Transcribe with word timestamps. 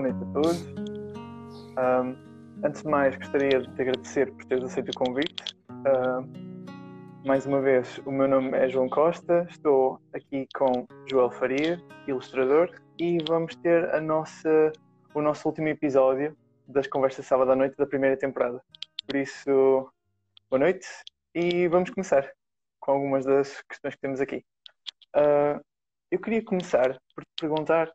noite 0.00 0.18
a 0.22 0.32
todos. 0.32 0.62
Um, 1.78 2.64
antes 2.64 2.82
de 2.82 2.88
mais, 2.88 3.16
gostaria 3.16 3.60
de 3.60 3.74
te 3.74 3.82
agradecer 3.82 4.32
por 4.32 4.44
teres 4.44 4.64
aceito 4.64 4.90
o 4.90 4.94
convite. 4.94 5.56
mais 7.26 7.46
uma 7.46 7.60
vez, 7.60 7.98
o 8.06 8.10
meu 8.10 8.28
nome 8.28 8.56
é 8.56 8.68
João 8.68 8.88
Costa, 8.88 9.46
estou 9.50 10.00
aqui 10.12 10.46
com 10.54 10.86
Joel 11.10 11.30
Faria, 11.30 11.82
ilustrador, 12.06 12.70
e 12.98 13.18
vamos 13.28 13.54
ter 13.56 13.94
a 13.94 14.00
nossa, 14.00 14.72
o 15.14 15.20
nosso 15.20 15.48
último 15.48 15.68
episódio 15.68 16.36
das 16.66 16.86
Conversas 16.86 17.26
Sábado 17.26 17.52
à 17.52 17.56
Noite 17.56 17.76
da 17.76 17.86
primeira 17.86 18.16
temporada. 18.16 18.62
Por 19.06 19.16
isso, 19.16 19.90
boa 20.50 20.60
noite 20.60 20.86
e 21.34 21.66
vamos 21.68 21.90
começar 21.90 22.30
com 22.80 22.92
algumas 22.92 23.24
das 23.24 23.62
questões 23.62 23.94
que 23.94 24.00
temos 24.00 24.20
aqui. 24.20 24.44
Uh, 25.16 25.60
eu 26.10 26.20
queria 26.20 26.44
começar 26.44 26.98
por 27.14 27.24
te 27.24 27.30
perguntar 27.40 27.92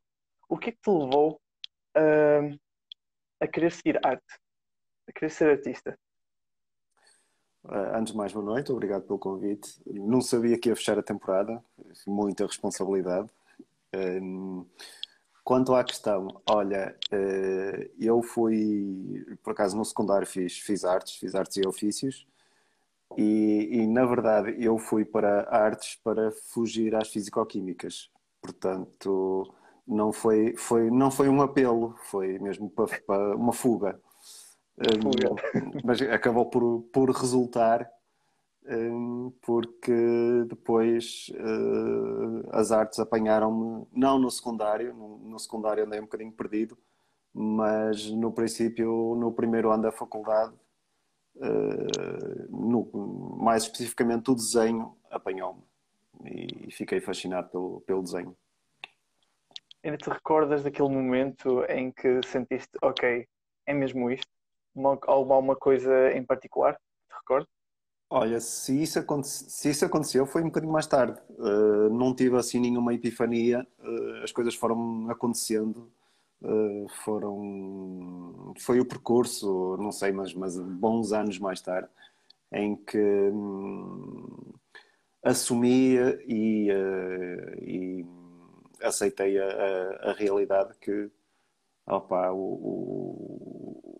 o 0.49 0.57
que 0.57 0.69
é 0.69 0.71
que 0.71 0.81
te 0.81 0.89
levou 0.89 1.39
a 1.95 3.47
querer 3.47 3.71
seguir 3.71 3.99
arte, 4.05 4.39
a 5.07 5.11
querer 5.11 5.29
ser 5.29 5.49
artista? 5.49 5.97
Uh, 7.63 7.95
antes 7.95 8.11
de 8.11 8.17
mais, 8.17 8.33
boa 8.33 8.45
noite, 8.45 8.71
obrigado 8.71 9.03
pelo 9.03 9.19
convite. 9.19 9.81
Não 9.85 10.21
sabia 10.21 10.59
que 10.59 10.69
ia 10.69 10.75
fechar 10.75 10.99
a 10.99 11.03
temporada, 11.03 11.63
muita 12.05 12.45
responsabilidade. 12.45 13.29
Quanto 15.43 15.75
à 15.75 15.83
questão, 15.83 16.41
olha, 16.49 16.95
uh, 17.11 17.91
eu 17.99 18.21
fui, 18.23 19.25
por 19.43 19.51
acaso 19.51 19.75
no 19.75 19.83
secundário 19.83 20.25
fiz, 20.25 20.57
fiz 20.57 20.85
artes, 20.85 21.17
fiz 21.17 21.35
artes 21.35 21.57
e 21.57 21.67
ofícios, 21.67 22.25
e, 23.17 23.69
e, 23.71 23.87
na 23.87 24.05
verdade 24.05 24.55
eu 24.63 24.77
fui 24.77 25.05
para 25.05 25.47
artes 25.49 25.95
para 26.03 26.31
fugir 26.31 26.95
às 26.95 27.09
fisicoquímicas. 27.09 28.09
Portanto, 28.41 29.53
não 29.87 30.11
foi, 30.11 30.55
foi, 30.55 30.89
não 30.89 31.11
foi 31.11 31.29
um 31.29 31.41
apelo, 31.41 31.95
foi 32.05 32.39
mesmo 32.39 32.69
para, 32.69 32.99
para 33.01 33.35
uma 33.35 33.53
fuga. 33.53 33.99
fuga. 34.77 35.31
Um, 35.31 35.71
mas 35.83 36.01
acabou 36.01 36.49
por, 36.49 36.81
por 36.91 37.09
resultar 37.11 37.89
um, 38.65 39.33
porque 39.41 39.91
depois 40.47 41.29
uh, 41.35 42.49
as 42.51 42.71
artes 42.71 42.99
apanharam-me, 42.99 43.85
não 43.91 44.17
no 44.17 44.31
secundário, 44.31 44.93
no, 44.93 45.17
no, 45.17 45.39
secundário 45.39 45.83
andei 45.85 45.99
um 45.99 46.03
bocadinho 46.03 46.31
perdido, 46.31 46.77
mas 47.33 48.09
no 48.09 48.31
princípio, 48.31 49.15
no 49.15 49.33
primeiro 49.33 49.71
ano 49.71 49.83
da 49.83 49.91
faculdade, 49.91 50.53
uh, 51.35 52.47
no, 52.49 53.37
mais 53.37 53.63
especificamente 53.63 54.31
o 54.31 54.35
desenho 54.35 54.95
apanhou-me 55.11 55.61
e 56.25 56.71
fiquei 56.71 57.01
fascinado 57.01 57.49
pelo, 57.49 57.81
pelo 57.81 58.03
desenho. 58.03 58.35
Ainda 59.83 59.97
te 59.97 60.09
recordas 60.09 60.63
daquele 60.63 60.87
momento 60.87 61.65
em 61.65 61.91
que 61.91 62.21
sentiste, 62.25 62.71
ok, 62.81 63.27
é 63.65 63.73
mesmo 63.73 64.09
isto? 64.09 64.31
Uma, 64.73 64.97
alguma 65.07 65.55
coisa 65.57 66.11
em 66.13 66.23
particular? 66.23 66.73
Te 66.75 67.15
recordas? 67.17 67.49
Olha, 68.09 68.39
se 68.39 68.81
isso, 68.81 68.99
se 69.23 69.69
isso 69.71 69.85
aconteceu 69.85 70.25
foi 70.25 70.41
um 70.41 70.45
bocadinho 70.45 70.71
mais 70.71 70.87
tarde. 70.87 71.19
Uh, 71.31 71.89
não 71.89 72.15
tive 72.15 72.37
assim 72.37 72.59
nenhuma 72.59 72.93
epifania, 72.93 73.67
uh, 73.79 74.23
as 74.23 74.31
coisas 74.31 74.55
foram 74.55 75.09
acontecendo, 75.09 75.91
uh, 76.41 76.87
foram. 77.03 78.53
Foi 78.59 78.79
o 78.79 78.85
percurso, 78.85 79.75
não 79.77 79.91
sei, 79.91 80.11
mas, 80.11 80.33
mas 80.33 80.57
bons 80.59 81.11
anos 81.11 81.39
mais 81.39 81.59
tarde, 81.59 81.89
em 82.51 82.75
que 82.75 82.99
hum, 82.99 84.53
assumi 85.23 85.97
e, 86.27 86.69
e 87.61 88.05
aceitei 88.83 89.39
a, 89.39 89.45
a, 89.45 90.09
a 90.11 90.13
realidade 90.13 90.73
que 90.79 91.09
opa, 91.87 92.31
o, 92.31 92.37
o, 92.37 93.99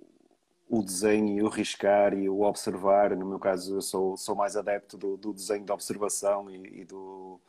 o, 0.70 0.84
desenho 0.84 1.38
e 1.38 1.42
o 1.42 1.50
riscar 1.50 2.14
e 2.14 2.30
o 2.30 2.42
observar, 2.42 3.16
no 3.16 3.26
meu 3.26 3.40
caso 3.40 3.78
eu 3.78 3.82
sou, 3.82 4.18
sou 4.18 4.36
mais 4.36 4.56
adepto 4.56 4.98
do, 4.98 5.18
do 5.18 5.34
desenho 5.34 5.66
de 5.66 5.72
observação 5.72 6.50
e, 6.50 6.82
e 6.82 6.86
do, 6.86 7.40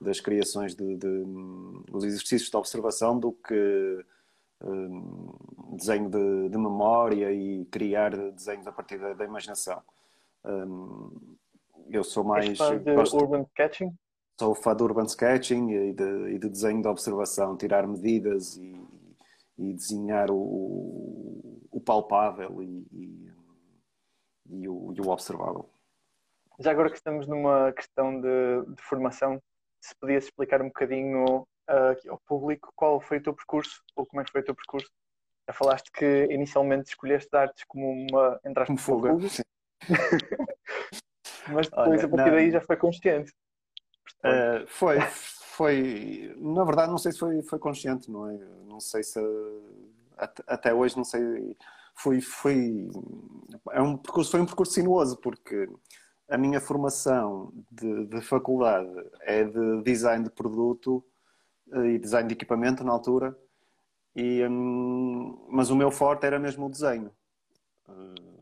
das 0.00 0.20
criações 0.20 0.74
de, 0.74 0.96
de, 0.96 1.24
dos 1.90 2.04
exercícios 2.04 2.50
de 2.50 2.56
observação 2.56 3.18
do 3.18 3.32
que 3.32 4.04
um, 4.62 5.76
desenho 5.76 6.08
de, 6.08 6.48
de, 6.48 6.58
memória 6.58 7.32
e 7.32 7.64
criar 7.66 8.10
desenhos 8.32 8.66
a 8.66 8.72
partir 8.72 8.98
da, 8.98 9.12
da 9.12 9.24
imaginação. 9.24 9.82
Um, 10.44 11.36
eu 11.90 12.04
sou 12.04 12.24
mais. 12.24 12.58
de 12.58 12.94
gosto... 12.94 13.16
urban 13.16 13.42
sketching? 13.50 13.92
Sou 14.38 14.54
fã 14.54 14.74
de 14.74 14.82
urban 14.82 15.04
sketching 15.04 15.70
e 15.70 15.92
de, 15.92 16.32
e 16.32 16.38
de 16.38 16.48
desenho 16.48 16.82
de 16.82 16.88
observação, 16.88 17.56
tirar 17.56 17.86
medidas 17.86 18.56
e, 18.56 18.86
e 19.58 19.72
desenhar 19.74 20.30
o, 20.30 21.66
o 21.70 21.80
palpável 21.80 22.62
e, 22.62 22.86
e, 22.92 23.32
e, 24.48 24.68
o, 24.68 24.92
e 24.96 25.00
o 25.00 25.08
observável. 25.08 25.68
Já 26.58 26.70
agora 26.70 26.90
que 26.90 26.96
estamos 26.96 27.26
numa 27.26 27.72
questão 27.72 28.20
de, 28.20 28.74
de 28.74 28.82
formação, 28.82 29.40
se 29.80 29.94
podias 29.96 30.24
explicar 30.24 30.60
um 30.62 30.66
bocadinho 30.66 31.46
uh, 31.68 32.10
ao 32.10 32.20
público 32.26 32.72
qual 32.76 33.00
foi 33.00 33.18
o 33.18 33.22
teu 33.22 33.34
percurso 33.34 33.82
ou 33.96 34.06
como 34.06 34.20
é 34.20 34.24
que 34.24 34.32
foi 34.32 34.40
o 34.40 34.44
teu 34.44 34.54
percurso? 34.54 34.90
Já 35.48 35.54
falaste 35.54 35.90
que 35.90 36.26
inicialmente 36.30 36.90
escolheste 36.90 37.34
artes 37.34 37.64
como 37.66 37.90
uma, 37.90 38.38
entre 38.44 38.66
como 38.66 38.78
fuga. 38.78 39.10
fuga. 39.10 39.28
Mas 41.48 41.68
depois 41.68 41.88
Olha, 41.88 42.04
a 42.04 42.08
partir 42.08 42.30
não. 42.30 42.36
daí 42.36 42.50
já 42.50 42.60
foi 42.60 42.76
consciente. 42.76 43.32
Uh, 44.24 44.66
foi, 44.66 45.00
foi. 45.56 46.34
Na 46.38 46.64
verdade, 46.64 46.90
não 46.90 46.98
sei 46.98 47.12
se 47.12 47.18
foi, 47.18 47.42
foi 47.42 47.58
consciente, 47.58 48.10
não 48.10 48.28
é? 48.28 48.38
Não 48.66 48.80
sei 48.80 49.02
se. 49.02 49.20
Até, 50.16 50.42
até 50.46 50.74
hoje, 50.74 50.96
não 50.96 51.04
sei. 51.04 51.56
Foi, 51.94 52.20
foi. 52.20 52.88
É 53.70 53.82
um 53.82 53.96
percurso, 53.96 54.30
foi 54.30 54.40
um 54.40 54.46
percurso 54.46 54.72
sinuoso, 54.72 55.16
porque 55.18 55.68
a 56.28 56.38
minha 56.38 56.60
formação 56.60 57.52
de, 57.70 58.06
de 58.06 58.22
faculdade 58.22 58.88
é 59.20 59.44
de 59.44 59.82
design 59.82 60.24
de 60.24 60.30
produto 60.30 61.04
eh, 61.72 61.92
e 61.92 61.98
design 61.98 62.26
de 62.28 62.34
equipamento 62.34 62.82
na 62.82 62.92
altura, 62.92 63.36
e, 64.16 64.42
hum, 64.46 65.46
mas 65.50 65.70
o 65.70 65.76
meu 65.76 65.90
forte 65.90 66.24
era 66.26 66.38
mesmo 66.38 66.66
o 66.66 66.70
desenho. 66.70 67.10
Uh, 67.88 68.32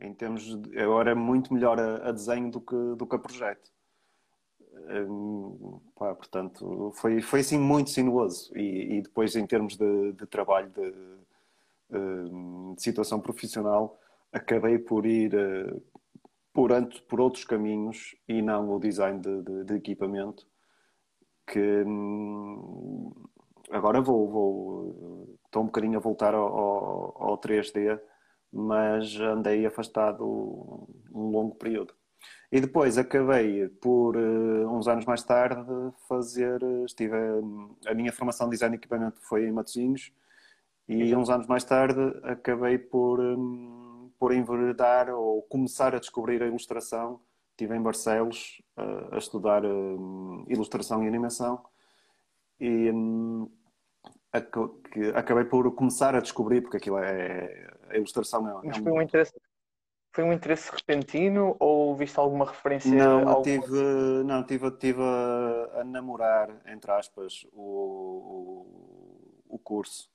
em 0.00 0.14
termos 0.14 0.42
de, 0.42 0.76
eu 0.76 0.98
era 1.00 1.14
muito 1.14 1.52
melhor 1.52 1.78
a, 1.78 2.08
a 2.08 2.12
desenho 2.12 2.50
do 2.50 2.60
que, 2.60 2.76
do 2.96 3.06
que 3.06 3.16
a 3.16 3.18
projeto. 3.18 3.70
Hum, 4.88 5.80
pá, 5.96 6.14
portanto, 6.14 6.92
foi, 6.96 7.20
foi 7.20 7.40
assim 7.40 7.58
muito 7.58 7.90
sinuoso. 7.90 8.56
E, 8.56 8.98
e 8.98 9.02
depois, 9.02 9.34
em 9.36 9.46
termos 9.46 9.76
de, 9.76 10.12
de 10.12 10.26
trabalho, 10.26 10.70
de, 10.70 10.94
hum, 11.90 12.74
de, 12.76 12.82
situação 12.82 13.20
profissional, 13.20 13.98
acabei 14.32 14.78
por 14.78 15.06
ir 15.06 15.34
uh, 15.34 15.82
por, 16.52 16.70
por 17.08 17.20
outros 17.20 17.44
caminhos 17.44 18.14
e 18.28 18.42
não 18.42 18.70
o 18.70 18.80
design 18.80 19.20
de, 19.20 19.42
de, 19.42 19.64
de 19.64 19.74
equipamento. 19.74 20.46
Que 21.46 21.84
hum, 21.86 23.12
agora 23.70 24.00
vou, 24.00 24.28
vou, 24.30 25.38
estou 25.46 25.62
um 25.62 25.66
bocadinho 25.66 25.98
a 25.98 26.00
voltar 26.00 26.34
ao, 26.34 26.46
ao, 26.46 27.22
ao 27.30 27.38
3D, 27.38 28.00
mas 28.52 29.16
andei 29.20 29.66
afastado 29.66 30.24
um 31.12 31.30
longo 31.30 31.54
período. 31.56 31.94
E 32.50 32.60
depois 32.60 32.98
acabei 32.98 33.68
por, 33.68 34.16
uh, 34.16 34.68
uns 34.68 34.86
anos 34.86 35.04
mais 35.04 35.22
tarde, 35.22 35.70
fazer. 36.08 36.60
Estive. 36.84 37.16
A 37.86 37.94
minha 37.94 38.12
formação 38.12 38.46
de 38.46 38.52
design 38.52 38.76
de 38.76 38.80
equipamento 38.80 39.20
foi 39.22 39.46
em 39.46 39.52
Matosinhos, 39.52 40.12
e 40.88 41.02
Exato. 41.02 41.20
uns 41.20 41.30
anos 41.30 41.46
mais 41.46 41.64
tarde 41.64 42.00
acabei 42.24 42.76
por, 42.78 43.20
um, 43.20 44.10
por 44.18 44.32
enveredar 44.34 45.08
ou 45.10 45.42
começar 45.42 45.94
a 45.94 45.98
descobrir 45.98 46.42
a 46.42 46.46
ilustração. 46.46 47.20
Estive 47.52 47.76
em 47.76 47.82
Barcelos 47.82 48.62
uh, 48.76 49.14
a 49.14 49.18
estudar 49.18 49.64
uh, 49.64 50.44
ilustração 50.48 51.02
e 51.04 51.08
animação, 51.08 51.64
e. 52.60 52.90
Um, 52.90 53.50
acabei 55.14 55.44
por 55.44 55.70
começar 55.74 56.14
a 56.14 56.20
descobrir, 56.20 56.62
porque 56.62 56.78
aquilo 56.78 56.98
é. 56.98 57.70
A 57.90 57.96
ilustração 57.96 58.48
é. 58.48 58.66
Mas 58.66 58.78
foi 58.78 58.92
um 58.92 59.02
interesse 59.02 59.32
foi 60.12 60.24
um 60.24 60.32
interesse 60.32 60.70
repentino 60.70 61.56
ou 61.58 61.96
viste 61.96 62.18
alguma 62.18 62.44
referência? 62.44 62.92
Não, 62.92 63.28
alguma... 63.28 63.42
tive, 63.42 64.22
não 64.24 64.44
tive, 64.44 64.70
tive 64.72 65.02
a, 65.02 65.80
a, 65.80 65.84
namorar, 65.84 66.50
entre 66.66 66.90
aspas, 66.90 67.46
o, 67.52 68.66
o, 69.48 69.54
o 69.56 69.58
curso. 69.58 70.10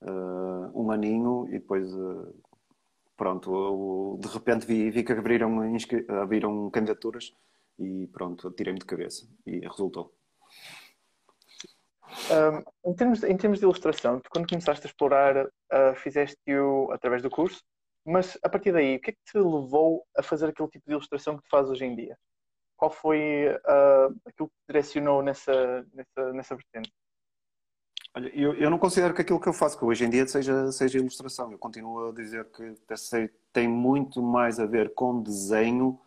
Uh, 0.00 0.70
um 0.80 0.92
aninho 0.92 1.46
e 1.48 1.58
depois, 1.58 1.92
uh, 1.92 2.32
pronto, 3.16 3.52
eu, 3.52 4.18
de 4.20 4.28
repente 4.28 4.64
vi, 4.64 4.90
vi 4.90 5.02
que 5.02 5.12
abriram, 5.12 5.58
abriram 6.22 6.70
candidaturas 6.70 7.34
e 7.78 8.06
pronto, 8.12 8.48
tirei-me 8.52 8.78
de 8.78 8.86
cabeça 8.86 9.28
e 9.44 9.58
resultou. 9.58 10.14
Um, 12.30 12.90
em, 12.90 12.94
termos, 12.94 13.22
em 13.24 13.36
termos 13.36 13.58
de 13.58 13.64
ilustração, 13.64 14.20
tu 14.20 14.30
quando 14.30 14.48
começaste 14.48 14.86
a 14.86 14.88
explorar, 14.88 15.46
uh, 15.46 15.94
fizeste-o 15.96 16.90
através 16.92 17.22
do 17.22 17.30
curso? 17.30 17.62
Mas 18.08 18.38
a 18.42 18.48
partir 18.48 18.72
daí, 18.72 18.96
o 18.96 19.00
que 19.00 19.10
é 19.10 19.12
que 19.12 19.22
te 19.22 19.38
levou 19.38 20.02
a 20.16 20.22
fazer 20.22 20.46
aquele 20.46 20.68
tipo 20.70 20.86
de 20.86 20.92
ilustração 20.92 21.36
que 21.36 21.42
tu 21.42 21.50
fazes 21.50 21.70
hoje 21.70 21.84
em 21.84 21.94
dia? 21.94 22.16
Qual 22.74 22.90
foi 22.90 23.48
uh, 23.48 24.16
aquilo 24.26 24.48
que 24.48 24.54
te 24.54 24.66
direcionou 24.68 25.22
nessa, 25.22 25.86
nessa, 25.92 26.32
nessa 26.32 26.56
vertente? 26.56 26.90
Olha, 28.16 28.28
eu, 28.34 28.54
eu 28.54 28.70
não 28.70 28.78
considero 28.78 29.12
que 29.12 29.20
aquilo 29.20 29.38
que 29.38 29.48
eu 29.48 29.52
faço 29.52 29.78
que 29.78 29.84
hoje 29.84 30.06
em 30.06 30.10
dia 30.10 30.26
seja, 30.26 30.72
seja 30.72 30.98
ilustração. 30.98 31.52
Eu 31.52 31.58
continuo 31.58 32.08
a 32.08 32.12
dizer 32.12 32.46
que 32.46 32.74
tem 33.52 33.68
muito 33.68 34.22
mais 34.22 34.58
a 34.58 34.64
ver 34.64 34.94
com 34.94 35.22
desenho 35.22 36.00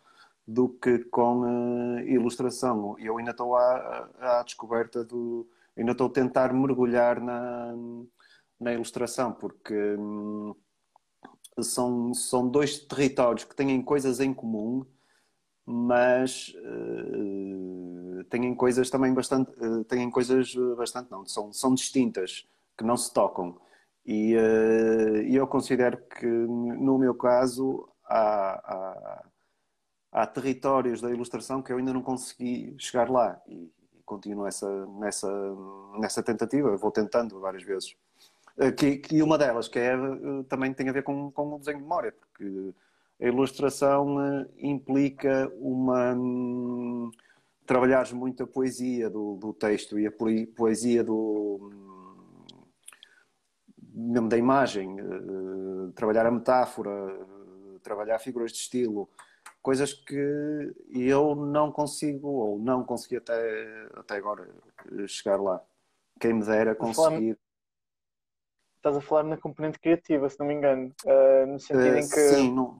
do 0.47 0.69
que 0.69 0.99
com 1.05 1.41
uh, 1.41 1.99
ilustração. 1.99 2.95
Eu 2.97 3.19
ainda 3.19 3.29
estou 3.29 3.55
à, 3.55 4.09
à 4.19 4.43
descoberta 4.43 5.03
do. 5.05 5.47
Ainda 5.77 5.91
estou 5.91 6.07
a 6.07 6.11
tentar 6.11 6.51
mergulhar 6.51 7.21
na, 7.21 7.75
na 8.59 8.73
ilustração, 8.73 9.31
porque 9.31 9.73
hum, 9.73 10.55
são, 11.59 12.13
são 12.13 12.47
dois 12.47 12.79
territórios 12.79 13.43
que 13.43 13.55
têm 13.55 13.81
coisas 13.81 14.19
em 14.19 14.33
comum, 14.33 14.85
mas 15.65 16.55
uh, 16.57 18.23
têm 18.25 18.53
coisas 18.55 18.89
também 18.89 19.13
bastante. 19.13 19.51
Uh, 19.59 19.83
têm 19.83 20.09
coisas 20.09 20.53
bastante. 20.77 21.11
Não, 21.11 21.25
são, 21.25 21.51
são 21.53 21.73
distintas, 21.73 22.47
que 22.77 22.83
não 22.83 22.97
se 22.97 23.13
tocam. 23.13 23.57
E 24.05 24.35
uh, 24.35 25.21
eu 25.29 25.47
considero 25.47 25.97
que, 25.97 26.25
no 26.25 26.97
meu 26.97 27.13
caso, 27.13 27.87
há, 28.05 28.53
há, 28.73 29.25
há, 30.11 30.27
territórios 30.27 31.01
da 31.01 31.11
ilustração 31.11 31.61
que 31.61 31.71
eu 31.71 31.77
ainda 31.77 31.93
não 31.93 32.01
consegui 32.01 32.75
chegar 32.79 33.09
lá. 33.09 33.39
E, 33.47 33.71
e 33.93 34.03
continuo 34.03 34.47
essa, 34.47 34.85
nessa, 34.99 35.29
nessa 35.99 36.23
tentativa. 36.23 36.75
Vou 36.77 36.91
tentando 36.91 37.39
várias 37.39 37.63
vezes. 37.63 37.95
Uh, 38.57 38.71
que, 38.75 38.97
que 38.97 39.21
uma 39.21 39.37
delas 39.37 39.67
que 39.67 39.79
é, 39.79 39.95
uh, 39.95 40.43
também 40.43 40.73
tem 40.73 40.89
a 40.89 40.91
ver 40.91 41.03
com, 41.03 41.31
com 41.31 41.55
o 41.55 41.59
desenho 41.59 41.77
de 41.77 41.83
memória, 41.83 42.13
porque 42.13 42.73
a 43.21 43.25
ilustração 43.25 44.17
implica 44.57 45.51
uma. 45.59 46.13
Um, 46.13 47.11
trabalhares 47.65 48.11
muito 48.11 48.43
a 48.43 48.47
poesia 48.47 49.09
do, 49.09 49.37
do 49.37 49.53
texto 49.53 49.97
e 49.97 50.05
a 50.05 50.11
poesia 50.11 51.03
do 51.03 51.71
mesmo 53.93 54.29
da 54.29 54.37
imagem, 54.37 54.99
uh, 54.99 55.91
trabalhar 55.93 56.25
a 56.25 56.31
metáfora, 56.31 56.89
uh, 56.89 57.79
trabalhar 57.79 58.19
figuras 58.19 58.51
de 58.51 58.57
estilo, 58.57 59.09
coisas 59.61 59.93
que 59.93 60.73
eu 60.91 61.35
não 61.35 61.71
consigo 61.71 62.27
ou 62.27 62.59
não 62.59 62.83
consegui 62.83 63.17
até, 63.17 63.87
até 63.95 64.15
agora 64.15 64.49
eh, 64.91 65.07
chegar 65.07 65.39
lá. 65.39 65.61
Quem 66.19 66.33
me 66.33 66.43
dera 66.43 66.73
conseguir. 66.73 67.37
Estás 68.81 68.97
a 68.97 69.01
falar 69.01 69.23
na 69.23 69.37
componente 69.37 69.79
criativa, 69.79 70.27
se 70.27 70.39
não 70.39 70.47
me 70.47 70.55
engano, 70.55 70.91
uh, 71.05 71.45
no 71.45 71.59
sentido 71.59 71.97
em 71.97 72.09
que. 72.09 72.29
Sim, 72.29 72.53
não... 72.53 72.75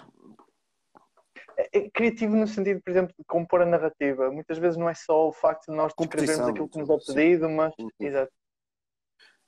É, 1.58 1.78
é 1.78 1.90
criativo 1.92 2.36
no 2.36 2.48
sentido, 2.48 2.82
por 2.82 2.90
exemplo, 2.90 3.14
de 3.18 3.24
compor 3.26 3.62
a 3.62 3.66
narrativa. 3.66 4.32
Muitas 4.32 4.58
vezes 4.58 4.78
não 4.78 4.90
é 4.90 4.96
só 4.96 5.28
o 5.28 5.32
facto 5.32 5.68
de 5.70 5.78
nós 5.78 5.94
descrevermos 5.96 6.48
aquilo 6.48 6.68
que 6.68 6.80
nos 6.80 6.90
é 6.90 6.98
pedido, 7.14 7.50
mas. 7.50 7.74
Sim. 7.76 7.88
Exato 8.00 8.32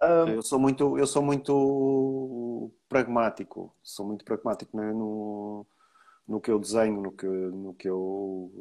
um... 0.03 0.29
Eu 0.29 0.41
sou 0.41 0.59
muito, 0.59 0.97
eu 0.97 1.07
sou 1.07 1.23
muito 1.23 2.71
pragmático, 2.89 3.75
sou 3.81 4.05
muito 4.05 4.25
pragmático 4.25 4.75
né? 4.75 4.91
no, 4.91 5.65
no 6.27 6.41
que 6.41 6.51
eu 6.51 6.59
desenho, 6.59 7.01
no 7.01 7.11
que, 7.11 7.25
no 7.25 7.73
que 7.73 7.87
eu. 7.87 8.51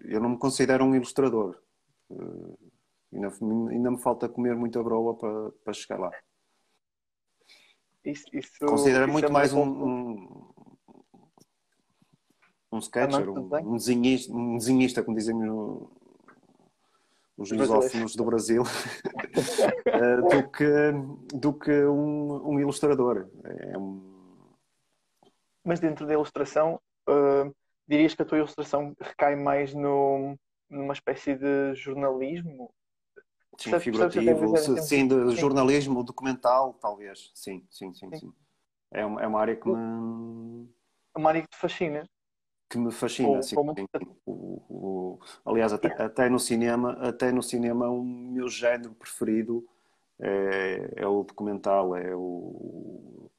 Eu 0.00 0.20
não 0.20 0.30
me 0.30 0.38
considero 0.38 0.84
um 0.84 0.94
ilustrador. 0.94 1.60
Uh, 2.10 2.58
ainda, 3.12 3.28
ainda 3.70 3.90
me 3.90 4.00
falta 4.00 4.28
comer 4.28 4.56
muita 4.56 4.82
broa 4.82 5.16
para, 5.16 5.50
para 5.64 5.72
chegar 5.72 5.98
lá. 5.98 6.10
Isso, 8.10 8.24
isso, 8.32 8.52
Considero 8.60 9.04
isso 9.04 9.12
muito 9.12 9.26
é 9.26 9.30
mais 9.30 9.52
um, 9.52 9.62
um, 9.62 10.50
um 12.72 12.78
sketcher, 12.78 13.28
um, 13.28 13.50
um, 13.54 13.76
desenhista, 13.76 14.32
um 14.32 14.56
desenhista, 14.56 15.02
como 15.02 15.16
dizem 15.16 15.34
no, 15.34 15.90
os 17.36 17.52
lusófonos 17.52 18.16
do 18.16 18.24
Brasil, 18.24 18.62
eh, 19.86 20.16
do 20.16 20.50
que, 20.50 21.36
do 21.36 21.52
que 21.52 21.84
um, 21.84 22.52
um 22.52 22.60
ilustrador. 22.60 23.28
É. 23.44 23.72
Mas 25.62 25.78
dentro 25.78 26.06
da 26.06 26.14
ilustração, 26.14 26.80
uh, 27.08 27.54
dirias 27.86 28.14
que 28.14 28.22
a 28.22 28.24
tua 28.24 28.38
ilustração 28.38 28.96
recai 28.98 29.36
mais 29.36 29.74
no, 29.74 30.34
numa 30.70 30.94
espécie 30.94 31.34
de 31.36 31.74
jornalismo? 31.74 32.72
Sim, 33.58 33.70
Sabe, 33.70 33.82
figurativo, 33.82 34.56
sim, 34.56 34.76
sim, 34.82 35.08
de 35.08 35.36
jornalismo 35.36 36.04
documental, 36.04 36.74
talvez. 36.74 37.32
Sim, 37.34 37.66
sim, 37.70 37.92
sim, 37.92 38.14
sim. 38.14 38.32
É, 38.92 39.04
uma, 39.04 39.20
é 39.20 39.26
uma 39.26 39.40
área 39.40 39.56
que 39.56 39.68
me... 39.68 40.68
É 41.14 41.18
uma 41.18 41.30
área 41.30 41.42
que 41.42 41.48
te 41.48 41.56
fascina? 41.56 42.08
Que 42.70 42.78
me 42.78 42.92
fascina. 42.92 43.28
Ou, 43.28 43.36
assim, 43.36 43.56
o, 44.24 44.62
o, 44.68 45.18
aliás, 45.44 45.72
até, 45.72 45.88
até, 45.88 46.28
no 46.28 46.38
cinema, 46.38 46.92
até 47.00 47.32
no 47.32 47.42
cinema 47.42 47.88
o 47.88 48.04
meu 48.04 48.48
género 48.48 48.94
preferido 48.94 49.66
é, 50.20 50.92
é 50.96 51.06
o 51.06 51.24
documental, 51.24 51.96
é 51.96 52.14
o, 52.14 53.30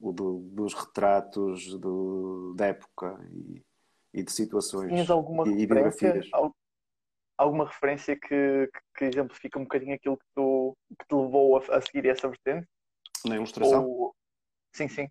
o 0.00 0.12
do, 0.12 0.40
dos 0.52 0.74
retratos 0.74 1.78
do, 1.78 2.54
da 2.56 2.66
época 2.66 3.18
e, 3.32 3.62
e 4.14 4.22
de 4.22 4.32
situações 4.32 4.90
Tinhas 4.90 5.10
alguma 5.10 5.46
e, 5.46 5.66
referência, 5.66 6.30
alguma 7.38 7.66
referência 7.66 8.18
que, 8.18 8.68
que, 8.96 9.04
exemplifica 9.04 9.58
um 9.58 9.62
bocadinho 9.62 9.94
aquilo 9.94 10.18
que, 10.18 10.26
tu, 10.34 10.76
que 10.98 11.06
te 11.06 11.14
levou 11.14 11.56
a, 11.56 11.76
a 11.76 11.80
seguir 11.80 12.06
essa 12.06 12.28
vertente? 12.28 12.66
Na 13.24 13.36
ilustração? 13.36 13.86
Ou... 13.86 14.14
Sim, 14.72 14.88
sim. 14.88 15.08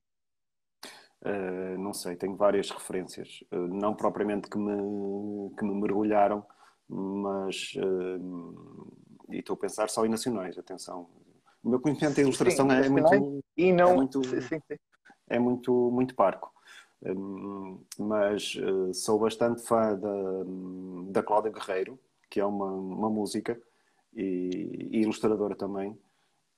Uh, 1.26 1.78
não 1.80 1.94
sei, 1.94 2.16
tenho 2.16 2.36
várias 2.36 2.70
referências, 2.70 3.44
uh, 3.52 3.58
não 3.58 3.96
propriamente 3.96 4.50
que 4.50 4.58
me, 4.58 5.56
que 5.56 5.66
me 5.66 5.74
mergulharam, 5.82 6.46
mas 6.88 7.74
uh, 7.76 8.98
e 9.30 9.40
estou 9.40 9.56
a 9.56 9.58
pensar 9.58 9.90
só 9.90 10.06
em 10.06 10.10
nacionais, 10.10 10.58
atenção. 10.58 11.10
O 11.64 11.70
meu 11.70 11.82
conhecimento 11.82 12.18
da 12.18 12.22
ilustração 12.22 12.70
sim, 12.70 12.76
é, 12.76 12.90
muito, 12.90 13.44
e 13.58 13.74
não, 13.74 13.92
é 13.92 13.96
muito, 13.96 14.24
sim, 14.28 14.42
sim. 14.42 14.78
é 15.28 15.40
muito, 15.40 15.92
muito 15.92 16.16
parco. 16.16 16.54
mas 17.98 18.56
sou 18.94 19.20
bastante 19.20 19.66
fã 19.66 19.98
da, 19.98 20.12
da 21.12 21.24
Cláudia 21.24 21.52
Guerreiro, 21.52 22.00
que 22.30 22.40
é 22.40 22.46
uma, 22.46 22.72
uma 22.72 23.10
música 23.10 23.60
e, 24.14 24.90
e 24.92 25.02
ilustradora 25.02 25.56
também 25.56 25.98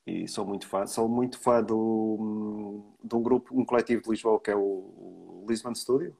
e 0.06 0.26
sou 0.28 0.44
muito 0.44 0.66
fã. 0.66 0.86
Sou 0.86 1.08
muito 1.08 1.38
fã 1.38 1.62
do, 1.62 2.84
de 3.02 3.14
um 3.14 3.22
grupo, 3.22 3.58
um 3.58 3.64
coletivo 3.64 4.02
de 4.02 4.10
Lisboa 4.10 4.40
que 4.40 4.50
é 4.50 4.56
o, 4.56 5.44
Lisbon 5.48 5.74
Studio. 5.74 6.16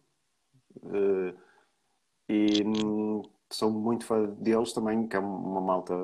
Uh, 0.82 1.36
e 2.28 2.62
um, 2.64 3.22
sou 3.50 3.70
muito 3.70 4.04
fã 4.04 4.26
deles 4.26 4.72
também, 4.72 5.06
que 5.06 5.16
é 5.16 5.18
uma 5.18 5.60
malta. 5.60 5.94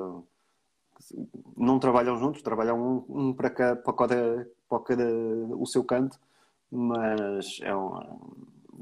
Não 1.55 1.79
trabalham 1.79 2.17
juntos, 2.17 2.41
trabalham 2.41 3.05
um, 3.09 3.29
um 3.29 3.33
para, 3.33 3.49
cá, 3.49 3.75
para, 3.75 3.93
cada, 3.93 4.49
para 4.67 4.79
cada 4.79 5.05
o 5.55 5.65
seu 5.65 5.83
canto, 5.83 6.19
mas 6.71 7.59
é 7.61 7.73
uma, 7.73 8.19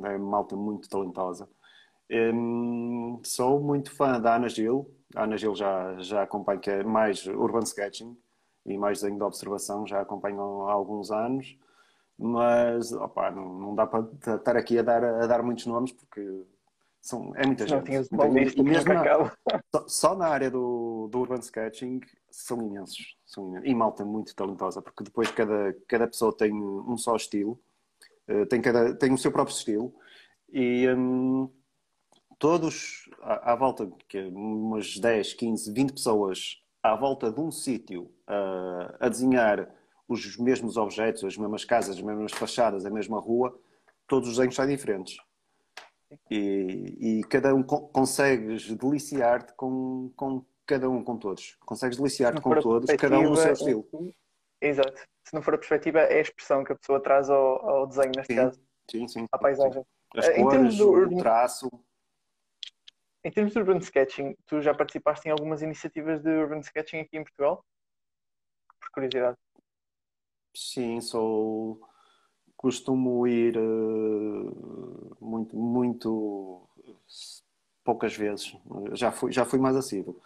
é 0.04 0.16
uma 0.16 0.20
malta 0.20 0.56
muito 0.56 0.90
talentosa. 0.90 1.48
Um, 2.12 3.22
sou 3.24 3.60
muito 3.60 3.92
fã 3.92 4.20
da 4.20 4.36
Ana 4.36 4.48
Gil. 4.48 4.92
A 5.16 5.24
Ana 5.24 5.38
Gil 5.38 5.56
já, 5.56 5.96
já 6.00 6.24
acompanho, 6.24 6.60
que 6.60 6.70
é 6.70 6.84
mais 6.84 7.26
urban 7.26 7.64
sketching 7.64 8.18
e 8.66 8.78
mais 8.78 9.00
desenho 9.00 9.18
de 9.18 9.24
observação 9.24 9.86
já 9.86 10.02
acompanho 10.02 10.64
há 10.64 10.74
alguns 10.74 11.12
anos, 11.12 11.58
mas 12.18 12.92
opa, 12.92 13.30
não, 13.30 13.54
não 13.54 13.76
dá 13.76 13.86
para 13.86 14.08
estar 14.36 14.58
aqui 14.58 14.80
a 14.80 14.82
dar, 14.82 15.04
a 15.04 15.28
dar 15.28 15.44
muitos 15.44 15.66
nomes 15.68 15.92
porque 15.92 16.44
são, 17.00 17.32
é 17.36 17.46
muita 17.46 17.66
não 17.66 17.86
gente. 17.86 18.12
Muita, 18.12 18.64
mesmo 18.64 18.94
na, 18.94 19.32
só, 19.72 19.88
só, 19.88 20.16
na 20.16 20.28
área 20.28 20.50
do, 20.50 21.08
do 21.12 21.20
urban 21.20 21.40
sketching 21.40 22.02
são 22.32 22.60
imensos, 22.64 23.16
são 23.26 23.50
imensos. 23.50 23.70
E 23.70 23.76
malta 23.76 24.04
muito 24.04 24.36
talentosa, 24.36 24.82
porque 24.82 25.04
depois 25.04 25.30
cada, 25.30 25.76
cada 25.88 26.08
pessoa 26.08 26.36
tem 26.36 26.52
um 26.52 26.98
só 26.98 27.16
estilo, 27.16 27.60
eh, 28.28 28.46
tem, 28.46 28.60
cada, 28.60 28.96
tem 28.96 29.14
o 29.14 29.18
seu 29.18 29.32
próprio 29.32 29.56
estilo 29.56 29.94
e 30.52 30.90
hum, 30.90 31.48
todos 32.40 33.10
à, 33.22 33.54
à 33.54 33.56
volta, 33.56 33.90
que 34.08 34.18
é 34.18 34.26
umas 34.28 34.98
10, 34.98 35.34
15, 35.34 35.74
20 35.74 35.94
pessoas 35.94 36.62
à 36.82 36.96
volta 36.96 37.32
de 37.32 37.40
um 37.40 37.52
sítio 37.52 38.04
uh, 38.30 38.96
a 39.00 39.10
desenhar 39.10 39.70
os 40.08 40.38
mesmos 40.38 40.78
objetos, 40.78 41.24
as 41.24 41.38
mesmas 41.38 41.66
casas, 41.66 41.98
as 41.98 42.02
mesmas 42.02 42.32
fachadas, 42.32 42.86
a 42.86 42.90
mesma 42.90 43.20
rua, 43.20 43.60
todos 44.08 44.30
os 44.30 44.36
desenhos 44.36 44.56
são 44.56 44.68
diferentes. 44.68 45.18
E, 46.30 47.20
e 47.20 47.24
cada 47.24 47.54
um 47.54 47.64
co 47.64 47.88
consegues 47.90 48.72
deliciar-te 48.72 49.54
com, 49.54 50.12
com 50.16 50.46
cada 50.66 50.90
um, 50.90 51.04
com 51.04 51.18
todos. 51.18 51.58
Consegues 51.66 51.98
deliciar-te 51.98 52.42
com 52.42 52.60
todos, 52.60 52.94
cada 52.96 53.20
um 53.20 53.30
no 53.30 53.36
seu 53.36 53.54
estilo. 53.54 53.88
Exato. 54.62 55.02
Se 55.24 55.34
não 55.34 55.42
for 55.42 55.56
a 55.56 55.58
perspectiva, 55.58 56.00
é 56.00 56.20
a 56.20 56.22
expressão 56.22 56.64
que 56.64 56.72
a 56.72 56.76
pessoa 56.76 57.00
traz 57.00 57.30
ao, 57.30 57.68
ao 57.68 57.88
desenho, 57.88 58.12
neste 58.16 58.34
sim, 58.34 58.40
caso. 58.40 58.62
Sim, 58.90 59.08
sim. 59.08 59.26
À 59.32 59.38
paisagem. 59.38 59.84
Sim. 59.84 60.20
As 60.20 60.30
cores, 60.36 60.78
do... 60.78 60.92
o 60.92 61.18
traço. 61.18 61.70
Em 63.26 63.32
termos 63.32 63.54
de 63.54 63.60
urban 63.60 63.80
sketching, 63.80 64.38
tu 64.46 64.62
já 64.62 64.72
participaste 64.72 65.28
em 65.28 65.32
algumas 65.32 65.64
iniciativas 65.64 66.22
de 66.22 66.30
urban 66.30 66.60
sketching 66.60 67.00
aqui 67.00 67.18
em 67.18 67.24
Portugal? 67.24 67.66
Por 68.80 68.92
curiosidade. 68.92 69.36
Sim, 70.56 71.02
sou. 71.02 71.82
Costumo 72.56 73.26
ir 73.26 73.58
uh, 73.58 75.18
muito, 75.20 75.58
muito 75.58 76.70
poucas 77.84 78.16
vezes. 78.16 78.56
Já 78.94 79.12
fui, 79.12 79.32
já 79.32 79.44
fui 79.44 79.58
mais 79.58 79.76
assíduo. 79.76 80.22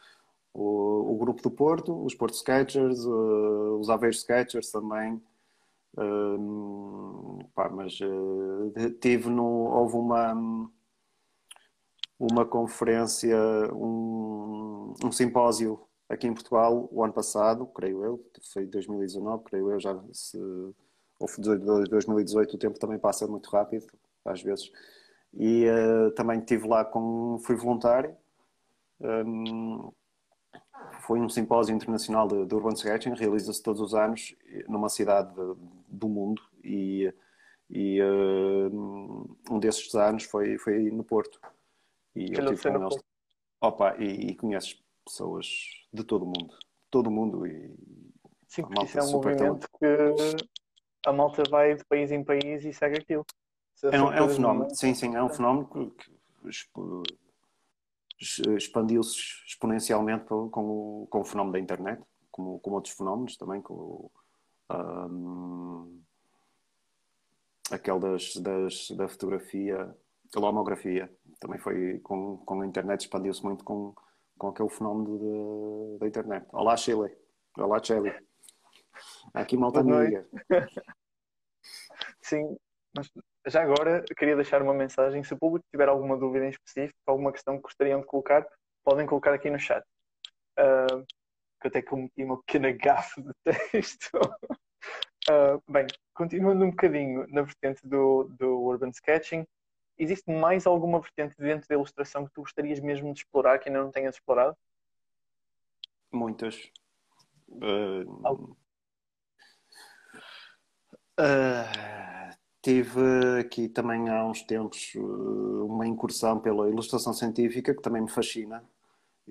o, 0.53 1.13
o 1.13 1.17
grupo 1.17 1.41
do 1.41 1.49
Porto, 1.49 2.03
os 2.03 2.13
Porto 2.13 2.33
Sketchers, 2.33 3.05
uh, 3.05 3.79
os 3.79 3.89
Aveiro 3.89 4.13
Sketchers 4.15 4.71
também. 4.71 5.21
Uh, 5.95 7.39
pá, 7.55 7.69
mas 7.69 7.97
uh, 8.01 8.91
tive 8.99 9.29
no, 9.29 9.45
houve 9.45 9.95
uma 9.95 10.69
uma 12.19 12.45
conferência, 12.45 13.37
um, 13.73 14.93
um 15.03 15.11
simpósio 15.11 15.79
aqui 16.09 16.27
em 16.27 16.33
Portugal 16.33 16.89
o 16.91 17.03
ano 17.03 17.13
passado, 17.13 17.65
creio 17.67 18.03
eu, 18.03 18.31
foi 18.51 18.65
2019, 18.65 19.43
creio 19.45 19.71
eu, 19.71 19.79
já 19.79 19.97
se, 20.11 20.37
ou 21.19 21.27
foi 21.27 21.43
2018, 21.43 22.55
o 22.55 22.59
tempo 22.59 22.79
também 22.79 22.99
passa 22.99 23.27
muito 23.27 23.49
rápido, 23.49 23.85
às 24.25 24.41
vezes. 24.41 24.71
E 25.33 25.65
uh, 25.69 26.11
também 26.11 26.39
estive 26.39 26.67
lá 26.67 26.83
com, 26.83 27.39
fui 27.45 27.55
voluntário, 27.55 28.15
um, 28.99 29.91
foi 31.01 31.19
um 31.19 31.29
simpósio 31.29 31.75
internacional 31.75 32.27
de, 32.27 32.45
de 32.45 32.55
Urban 32.55 32.73
Sketching, 32.73 33.13
realiza-se 33.13 33.61
todos 33.63 33.81
os 33.81 33.93
anos 33.93 34.35
numa 34.67 34.89
cidade 34.89 35.33
de, 35.33 35.55
do 35.87 36.09
mundo 36.09 36.41
e, 36.63 37.13
e 37.69 38.01
uh, 38.01 39.37
um 39.49 39.59
desses 39.59 39.93
anos 39.95 40.23
foi, 40.23 40.57
foi 40.57 40.89
no 40.91 41.03
Porto. 41.03 41.39
E 42.15 42.33
eu 42.33 42.55
tive 42.55 42.61
com 42.61 42.83
eles. 42.83 42.95
Opa, 43.61 43.95
e, 43.97 44.29
e 44.31 44.35
conheces 44.35 44.81
pessoas 45.05 45.47
de 45.91 46.03
todo 46.03 46.23
o 46.23 46.27
mundo. 46.27 46.57
Todo 46.89 47.07
o 47.07 47.11
mundo 47.11 47.45
e. 47.45 47.75
Sim, 48.47 48.63
porque 48.63 48.85
isso 48.85 48.99
é 48.99 49.03
um 49.03 49.11
movimento 49.11 49.67
que 49.77 49.85
a 51.05 51.13
malta 51.13 51.43
vai 51.49 51.75
de 51.75 51.85
país 51.85 52.11
em 52.11 52.23
país 52.23 52.65
e 52.65 52.73
segue 52.73 52.97
aquilo. 52.97 53.25
É 53.83 54.01
um, 54.01 54.11
é 54.11 54.21
um 54.21 54.29
fenómeno, 54.29 54.75
sim, 54.75 54.93
sim, 54.93 55.15
é 55.15 55.23
um 55.23 55.29
fenómeno 55.29 55.65
que, 55.69 55.91
que 55.91 57.03
expandiu-se 58.57 59.17
exponencialmente 59.47 60.25
com, 60.25 60.49
o, 60.49 61.07
com 61.09 61.21
o 61.21 61.23
fenómeno 61.23 61.53
da 61.53 61.59
internet, 61.59 62.03
como, 62.29 62.59
como 62.59 62.75
outros 62.75 62.93
fenómenos 62.93 63.37
também, 63.37 63.61
com 63.61 64.11
um, 64.69 66.01
aquele 67.71 67.99
das, 67.99 68.35
das, 68.35 68.91
da 68.91 69.07
fotografia, 69.07 69.95
a 70.35 70.39
lomografia, 70.39 71.11
também 71.39 71.59
foi 71.59 71.99
com, 71.99 72.37
com 72.37 72.61
a 72.61 72.65
internet, 72.65 73.01
expandiu-se 73.01 73.43
muito 73.43 73.63
com, 73.63 73.93
com 74.37 74.47
aquele 74.49 74.69
fenómeno 74.69 75.97
da 75.99 76.07
internet. 76.07 76.45
Olá, 76.51 76.75
Chile. 76.77 77.15
Olá, 77.57 77.81
Chile. 77.81 78.13
Aqui 79.33 79.57
malta 79.57 79.79
amiga. 79.79 80.27
Sim, 82.21 82.57
mas 82.95 83.11
já 83.47 83.63
agora 83.63 84.03
queria 84.17 84.35
deixar 84.35 84.61
uma 84.61 84.73
mensagem. 84.73 85.23
Se 85.23 85.33
o 85.33 85.37
público 85.37 85.65
tiver 85.71 85.89
alguma 85.89 86.17
dúvida 86.17 86.45
em 86.45 86.49
específico, 86.49 86.97
alguma 87.07 87.31
questão 87.31 87.55
que 87.55 87.63
gostariam 87.63 88.01
de 88.01 88.05
colocar, 88.05 88.45
podem 88.83 89.05
colocar 89.05 89.33
aqui 89.33 89.49
no 89.49 89.59
chat. 89.59 89.83
Uh, 90.59 91.05
que 91.61 91.67
até 91.67 91.81
cometi 91.81 92.23
uma 92.23 92.37
pequena 92.37 92.71
gafe 92.71 93.21
de 93.21 93.31
texto. 93.71 94.15
uh, 95.29 95.61
bem, 95.71 95.87
continuando 96.13 96.65
um 96.65 96.71
bocadinho 96.71 97.25
na 97.29 97.41
vertente 97.41 97.85
do, 97.87 98.25
do 98.37 98.61
urban 98.61 98.89
sketching, 98.89 99.45
existe 99.99 100.31
mais 100.31 100.65
alguma 100.65 100.99
vertente 100.99 101.35
dentro 101.37 101.67
da 101.67 101.75
ilustração 101.75 102.25
que 102.25 102.33
tu 102.33 102.41
gostarias 102.41 102.79
mesmo 102.79 103.13
de 103.13 103.19
explorar 103.19 103.59
que 103.59 103.69
ainda 103.69 103.83
não 103.83 103.91
tenhas 103.91 104.15
explorado? 104.15 104.55
Muitas. 106.11 106.71
Uh, 107.49 108.55
uh, 111.19 112.37
tive 112.61 113.39
aqui 113.39 113.67
também 113.67 114.09
há 114.09 114.25
uns 114.25 114.41
tempos 114.43 114.93
uh, 114.95 115.65
uma 115.65 115.85
incursão 115.85 116.39
pela 116.39 116.69
ilustração 116.69 117.13
científica 117.13 117.75
que 117.75 117.81
também 117.81 118.01
me 118.01 118.09
fascina 118.09 118.63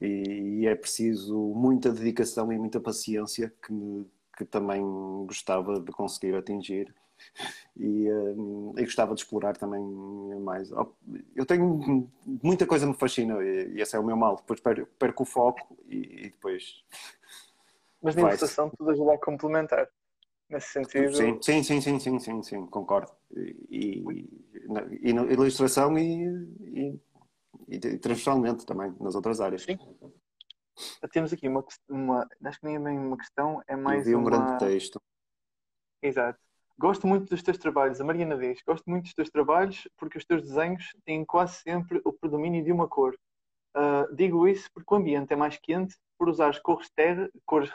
e, 0.01 0.61
e 0.61 0.67
é 0.67 0.75
preciso 0.75 1.37
muita 1.55 1.93
dedicação 1.93 2.53
e 2.53 2.59
muita 2.59 2.81
paciência 2.81 3.53
que, 3.63 3.73
me, 3.73 4.07
que 4.37 4.45
também 4.45 4.83
gostava 5.27 5.81
de 5.81 5.91
conseguir 5.93 6.35
atingir 6.35 6.95
e, 7.77 8.11
uh, 8.11 8.75
e 8.79 8.85
gostava 8.85 9.15
de 9.15 9.23
explorar 9.23 9.57
também 9.57 9.83
mais. 10.41 10.71
Eu 11.35 11.47
tenho 11.47 12.11
muita 12.43 12.67
coisa 12.67 12.87
me 12.87 12.95
fascina 12.95 13.43
e, 13.43 13.81
esse 13.81 13.97
é 13.97 13.99
o 13.99 14.05
meu 14.05 14.17
mal. 14.17 14.37
Depois 14.37 14.61
perco, 14.61 14.87
perco 14.99 15.23
o 15.23 15.27
foco 15.27 15.79
e, 15.87 16.27
e 16.27 16.31
depois. 16.31 16.85
Mas 18.03 18.15
na 18.15 18.23
ilustração 18.23 18.71
tudo 18.71 18.91
ajuda 18.91 19.15
a 19.15 19.19
complementar. 19.19 19.89
Nesse 20.49 20.69
sentido. 20.69 21.15
Sim, 21.15 21.39
sim, 21.43 21.63
sim, 21.63 21.81
sim, 21.81 22.01
sim, 22.01 22.19
sim, 22.19 22.43
sim 22.43 22.67
concordo. 22.67 23.13
E, 23.71 24.03
e, 25.03 25.13
na 25.13 25.23
ilustração 25.25 25.99
e, 25.99 26.25
e, 26.63 27.01
e 27.69 27.79
transversalmente 27.79 28.65
também, 28.65 28.95
nas 28.99 29.15
outras 29.15 29.41
áreas. 29.41 29.63
Sim. 29.63 29.79
Temos 31.13 31.33
aqui 31.33 31.49
uma, 31.49 31.65
uma 31.89 32.29
acho 32.45 32.61
que 32.61 32.67
nem 32.67 32.77
é 32.77 32.79
bem 32.79 32.99
uma 32.99 33.19
questão, 33.19 33.63
é 33.67 33.77
mais. 33.77 33.99
Eu 33.99 34.05
vi 34.05 34.17
um 34.17 34.21
uma... 34.21 34.31
grande 34.31 34.59
texto. 34.59 35.03
Exato. 36.03 36.39
Gosto 36.79 37.09
muito 37.09 37.29
dos 37.29 37.43
teus 37.43 37.59
trabalhos, 37.59 38.01
a 38.01 38.05
Mariana 38.05 38.39
diz, 38.39 38.63
gosto 38.65 38.89
muito 38.89 39.05
dos 39.05 39.15
teus 39.15 39.29
trabalhos 39.31 39.89
porque 39.97 40.17
os 40.17 40.25
teus 40.25 40.43
desenhos 40.43 40.95
têm 41.05 41.25
quase 41.25 41.57
sempre 41.57 42.01
o 42.05 42.13
predomínio 42.13 42.63
de 42.63 42.71
uma 42.71 42.87
cor. 42.87 43.19
Uh, 43.77 44.15
digo 44.15 44.47
isso 44.47 44.71
porque 44.73 44.95
o 44.95 44.97
ambiente 44.97 45.33
é 45.33 45.37
mais 45.37 45.59
quente 45.59 45.97
por 46.17 46.29
usar 46.29 46.49
as 46.49 46.59
cores, 46.59 46.89
terra, 46.95 47.29
cores, 47.45 47.71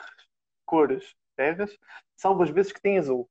cores 0.64 1.14
terras, 1.36 1.76
salvo 2.16 2.42
as 2.42 2.50
vezes 2.50 2.72
que 2.72 2.80
tem 2.80 2.98
azul. 2.98 3.28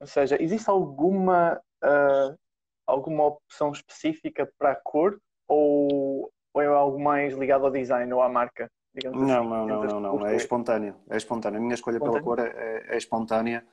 Ou 0.00 0.06
seja, 0.08 0.42
existe 0.42 0.68
alguma, 0.68 1.60
uh, 1.84 2.36
alguma 2.84 3.26
opção 3.26 3.70
específica 3.70 4.50
para 4.58 4.72
a 4.72 4.76
cor 4.76 5.20
ou, 5.46 6.32
ou 6.52 6.62
é 6.62 6.66
algo 6.66 6.98
mais 6.98 7.34
ligado 7.34 7.64
ao 7.64 7.70
design 7.70 8.12
ou 8.12 8.22
à 8.22 8.28
marca? 8.28 8.68
Não, 9.04 9.10
assim, 9.10 9.26
não, 9.26 9.44
não, 9.44 9.84
não, 9.84 10.00
não, 10.00 10.26
é 10.26 10.34
espontâneo. 10.34 10.96
É 11.08 11.16
espontâneo. 11.16 11.58
A 11.58 11.62
minha 11.62 11.74
escolha 11.74 12.00
pela 12.00 12.20
cor 12.20 12.40
é, 12.40 12.48
é, 12.48 12.94
é 12.94 12.96
espontânea 12.96 13.64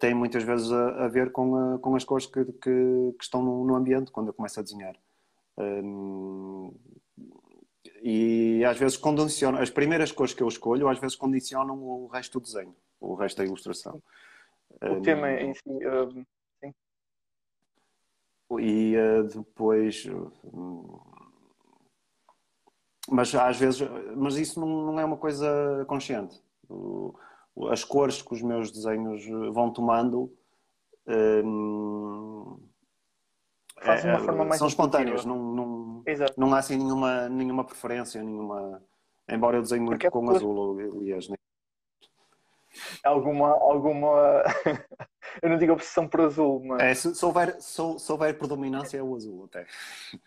tem 0.00 0.14
muitas 0.14 0.42
vezes 0.42 0.70
a, 0.72 1.04
a 1.04 1.08
ver 1.08 1.30
com, 1.30 1.56
a, 1.56 1.78
com 1.78 1.94
as 1.94 2.04
cores 2.04 2.26
que, 2.26 2.44
que, 2.44 2.60
que 2.60 3.22
estão 3.22 3.42
no, 3.42 3.64
no, 3.64 3.76
ambiente 3.76 4.10
quando 4.10 4.28
eu 4.28 4.34
começo 4.34 4.58
a 4.58 4.62
desenhar. 4.62 4.96
Um, 5.56 6.74
e 8.02 8.64
às 8.64 8.76
vezes 8.76 8.96
condicionam, 8.96 9.60
as 9.60 9.70
primeiras 9.70 10.10
cores 10.10 10.34
que 10.34 10.42
eu 10.42 10.48
escolho, 10.48 10.88
às 10.88 10.98
vezes 10.98 11.16
condicionam 11.16 11.80
o 11.80 12.08
resto 12.08 12.40
do 12.40 12.44
desenho, 12.44 12.74
o 13.00 13.14
resto 13.14 13.38
da 13.38 13.44
ilustração. 13.44 14.02
O 14.82 14.94
um, 14.94 15.02
tema 15.02 15.30
em 15.32 15.54
si, 15.54 15.62
sim. 16.60 16.74
E 18.58 18.96
uh, 18.96 19.24
depois. 19.24 20.06
Mas 23.08 23.32
às 23.34 23.56
vezes, 23.58 23.80
mas 24.16 24.36
isso 24.36 24.58
não, 24.58 24.86
não 24.86 25.00
é 25.00 25.04
uma 25.04 25.16
coisa 25.16 25.84
consciente 25.86 26.42
as 27.70 27.84
cores 27.84 28.22
que 28.22 28.34
os 28.34 28.42
meus 28.42 28.70
desenhos 28.70 29.24
vão 29.52 29.70
tomando 29.72 30.30
é, 33.86 34.56
são 34.56 34.66
espontâneas, 34.66 35.24
não, 35.24 35.38
não, 35.38 36.04
não 36.36 36.54
há 36.54 36.58
assim 36.58 36.76
nenhuma, 36.76 37.28
nenhuma 37.28 37.64
preferência, 37.64 38.22
nenhuma. 38.22 38.82
Embora 39.28 39.58
eu 39.58 39.62
desenhe 39.62 39.80
muito 39.80 39.94
Porque 39.94 40.06
é 40.06 40.10
com 40.10 40.30
azul, 40.30 40.78
aliás. 40.78 41.28
Nem... 41.28 41.38
Alguma. 43.04 43.50
alguma... 43.50 44.42
eu 45.42 45.50
não 45.50 45.58
digo 45.58 45.72
obsessão 45.72 46.08
por 46.08 46.22
azul, 46.22 46.64
mas. 46.64 46.82
É, 46.82 46.94
se, 46.94 47.14
se, 47.14 47.24
houver, 47.24 47.60
se, 47.60 47.98
se 47.98 48.12
houver 48.12 48.38
predominância 48.38 48.98
é 48.98 49.02
o 49.02 49.14
azul 49.14 49.44
até. 49.44 49.66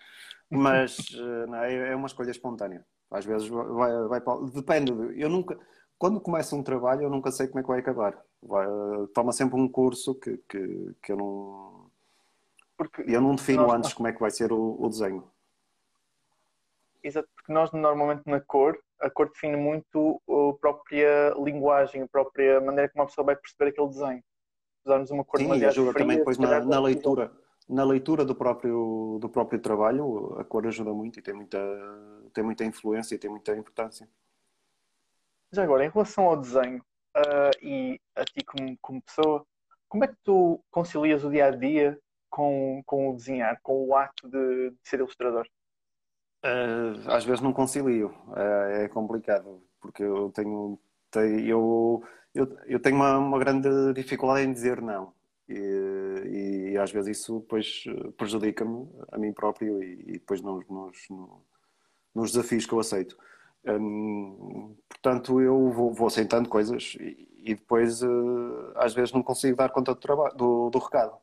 Mas 0.51 0.97
eh, 1.13 1.45
não, 1.45 1.57
é, 1.59 1.91
é 1.91 1.95
uma 1.95 2.07
escolha 2.07 2.31
espontânea. 2.31 2.83
Às 3.11 3.23
vezes 3.23 3.47
vai, 3.47 3.91
vai, 4.07 4.19
vai 4.19 4.49
depende. 4.51 4.91
Eu 5.15 5.29
nunca 5.29 5.55
quando 5.99 6.21
começa 6.21 6.55
um 6.55 6.63
trabalho, 6.63 7.03
eu 7.03 7.09
nunca 7.09 7.29
sei 7.29 7.47
como 7.47 7.59
é 7.59 7.61
que 7.61 7.67
vai 7.67 7.79
acabar. 7.79 8.17
Vai, 8.41 8.65
toma 9.13 9.33
sempre 9.33 9.59
um 9.59 9.67
curso 9.67 10.15
que, 10.15 10.37
que, 10.49 10.95
que 11.03 11.11
eu 11.11 11.17
não. 11.17 11.91
Porque 12.77 13.03
eu 13.05 13.19
não 13.19 13.35
defino 13.35 13.63
nós, 13.63 13.73
antes 13.73 13.93
como 13.93 14.07
é 14.07 14.13
que 14.13 14.19
vai 14.21 14.31
ser 14.31 14.53
o, 14.53 14.77
o, 14.79 14.87
desenho. 14.87 15.29
Exato, 17.03 17.27
porque 17.35 17.51
nós 17.51 17.69
normalmente 17.73 18.21
na 18.25 18.39
cor, 18.39 18.79
a 19.01 19.09
cor 19.09 19.29
define 19.29 19.57
muito 19.57 20.21
a 20.25 20.57
própria 20.57 21.33
linguagem, 21.37 22.03
a 22.03 22.07
própria 22.07 22.61
maneira 22.61 22.89
como 22.89 23.03
a 23.03 23.07
pessoa 23.07 23.25
vai 23.25 23.35
perceber 23.35 23.71
aquele 23.71 23.89
desenho. 23.89 24.23
Usarmos 24.85 25.11
uma 25.11 25.25
cor 25.25 25.41
Sim, 25.41 25.53
e 25.53 25.65
ajuda 25.65 25.91
fria, 25.91 26.03
também 26.05 26.17
depois 26.17 26.37
na, 26.37 26.61
na 26.61 26.79
leitura. 26.79 27.29
Na 27.67 27.83
leitura 27.83 28.23
do 28.23 28.33
próprio, 28.33 29.17
do 29.19 29.27
próprio 29.27 29.59
trabalho, 29.59 30.37
a 30.39 30.45
cor 30.45 30.65
ajuda 30.65 30.93
muito 30.93 31.19
e 31.19 31.21
tem 31.21 31.33
muita, 31.33 31.59
tem 32.33 32.43
muita 32.43 32.63
influência 32.63 33.15
e 33.15 33.17
tem 33.17 33.29
muita 33.29 33.53
importância. 33.53 34.07
Já 35.51 35.63
agora, 35.63 35.83
em 35.83 35.89
relação 35.89 36.25
ao 36.25 36.37
desenho 36.37 36.83
uh, 37.17 37.65
e 37.65 37.99
a 38.15 38.23
ti 38.23 38.43
como, 38.45 38.77
como 38.81 39.01
pessoa, 39.01 39.45
como 39.87 40.03
é 40.03 40.07
que 40.07 40.17
tu 40.23 40.63
concilias 40.69 41.23
o 41.23 41.29
dia 41.31 41.47
a 41.47 41.51
dia 41.51 41.99
com, 42.29 42.83
com 42.85 43.09
o 43.09 43.15
desenhar, 43.15 43.59
com 43.63 43.87
o 43.87 43.95
ato 43.95 44.29
de, 44.29 44.69
de 44.69 44.77
ser 44.83 44.99
ilustrador? 44.99 45.47
Uh, 46.45 47.09
às 47.09 47.25
vezes 47.25 47.41
não 47.41 47.51
concilio, 47.51 48.09
uh, 48.27 48.83
é 48.83 48.87
complicado, 48.89 49.63
porque 49.81 50.03
eu 50.03 50.31
tenho, 50.31 50.79
tenho, 51.09 51.39
eu, 51.39 52.03
eu, 52.35 52.57
eu 52.67 52.79
tenho 52.79 52.95
uma, 52.95 53.17
uma 53.17 53.39
grande 53.39 53.93
dificuldade 53.93 54.45
em 54.45 54.53
dizer 54.53 54.81
não. 54.81 55.13
E, 55.47 56.73
e 56.73 56.77
às 56.77 56.91
vezes 56.91 57.17
isso 57.17 57.39
depois 57.39 57.83
prejudica-me 58.15 58.87
a 59.11 59.17
mim 59.17 59.33
próprio 59.33 59.81
e, 59.81 59.93
e 60.01 60.11
depois 60.13 60.41
nos, 60.41 60.63
nos, 60.69 61.07
nos 62.13 62.31
desafios 62.31 62.67
que 62.67 62.73
eu 62.73 62.79
aceito. 62.79 63.17
Um, 63.65 64.75
portanto, 64.87 65.41
eu 65.41 65.69
vou, 65.69 65.93
vou 65.93 66.07
aceitando 66.07 66.49
coisas 66.49 66.95
e, 66.99 67.27
e 67.43 67.55
depois, 67.55 68.01
uh, 68.01 68.71
às 68.75 68.93
vezes, 68.93 69.13
não 69.13 69.23
consigo 69.23 69.57
dar 69.57 69.69
conta 69.69 69.93
do, 69.93 69.99
trabalho, 69.99 70.35
do, 70.35 70.69
do 70.69 70.79
recado. 70.79 71.17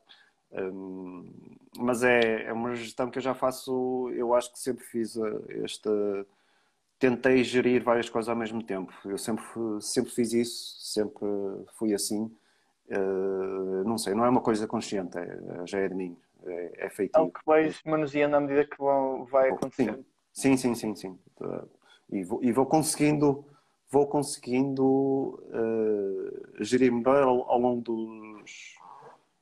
Um, 0.51 1.29
mas 1.77 2.03
é, 2.03 2.43
é 2.45 2.53
uma 2.53 2.75
gestão 2.75 3.09
que 3.09 3.17
eu 3.17 3.21
já 3.21 3.33
faço, 3.33 4.09
eu 4.13 4.33
acho 4.33 4.51
que 4.51 4.59
sempre 4.59 4.83
fiz 4.83 5.15
uh, 5.15 5.43
esta. 5.63 6.25
Tentei 6.99 7.43
gerir 7.43 7.83
várias 7.83 8.09
coisas 8.09 8.27
ao 8.27 8.35
mesmo 8.35 8.63
tempo. 8.63 8.91
Eu 9.05 9.19
sempre, 9.19 9.43
sempre 9.81 10.11
fiz 10.11 10.33
isso, 10.33 10.75
sempre 10.79 11.27
fui 11.77 11.93
assim. 11.93 12.31
Uh, 12.89 13.83
não 13.85 13.97
sei, 13.97 14.15
não 14.15 14.25
é 14.25 14.29
uma 14.29 14.41
coisa 14.41 14.65
consciente, 14.65 15.17
é, 15.17 15.37
já 15.65 15.77
é 15.79 15.89
de 15.89 15.93
mim, 15.93 16.17
é, 16.45 16.85
é 16.85 16.89
feito. 16.89 17.15
É 17.15 17.19
algo 17.19 17.33
que 17.33 17.45
vais 17.45 17.81
manuseando 17.83 18.37
à 18.37 18.39
medida 18.39 18.65
que 18.65 18.77
vão, 18.77 19.25
vai 19.25 19.49
acontecendo. 19.49 20.05
Sim, 20.31 20.55
sim, 20.55 20.73
sim, 20.73 20.95
sim. 20.95 20.95
sim. 20.95 21.19
E, 22.11 22.23
vou, 22.23 22.43
e 22.43 22.51
vou 22.51 22.65
conseguindo, 22.65 23.45
vou 23.89 24.07
conseguindo 24.07 24.83
uh, 24.83 26.63
gerir 26.63 26.91
melhor 26.91 27.23
ao, 27.23 27.51
ao 27.51 27.59
longo 27.59 27.81
dos, 27.81 28.77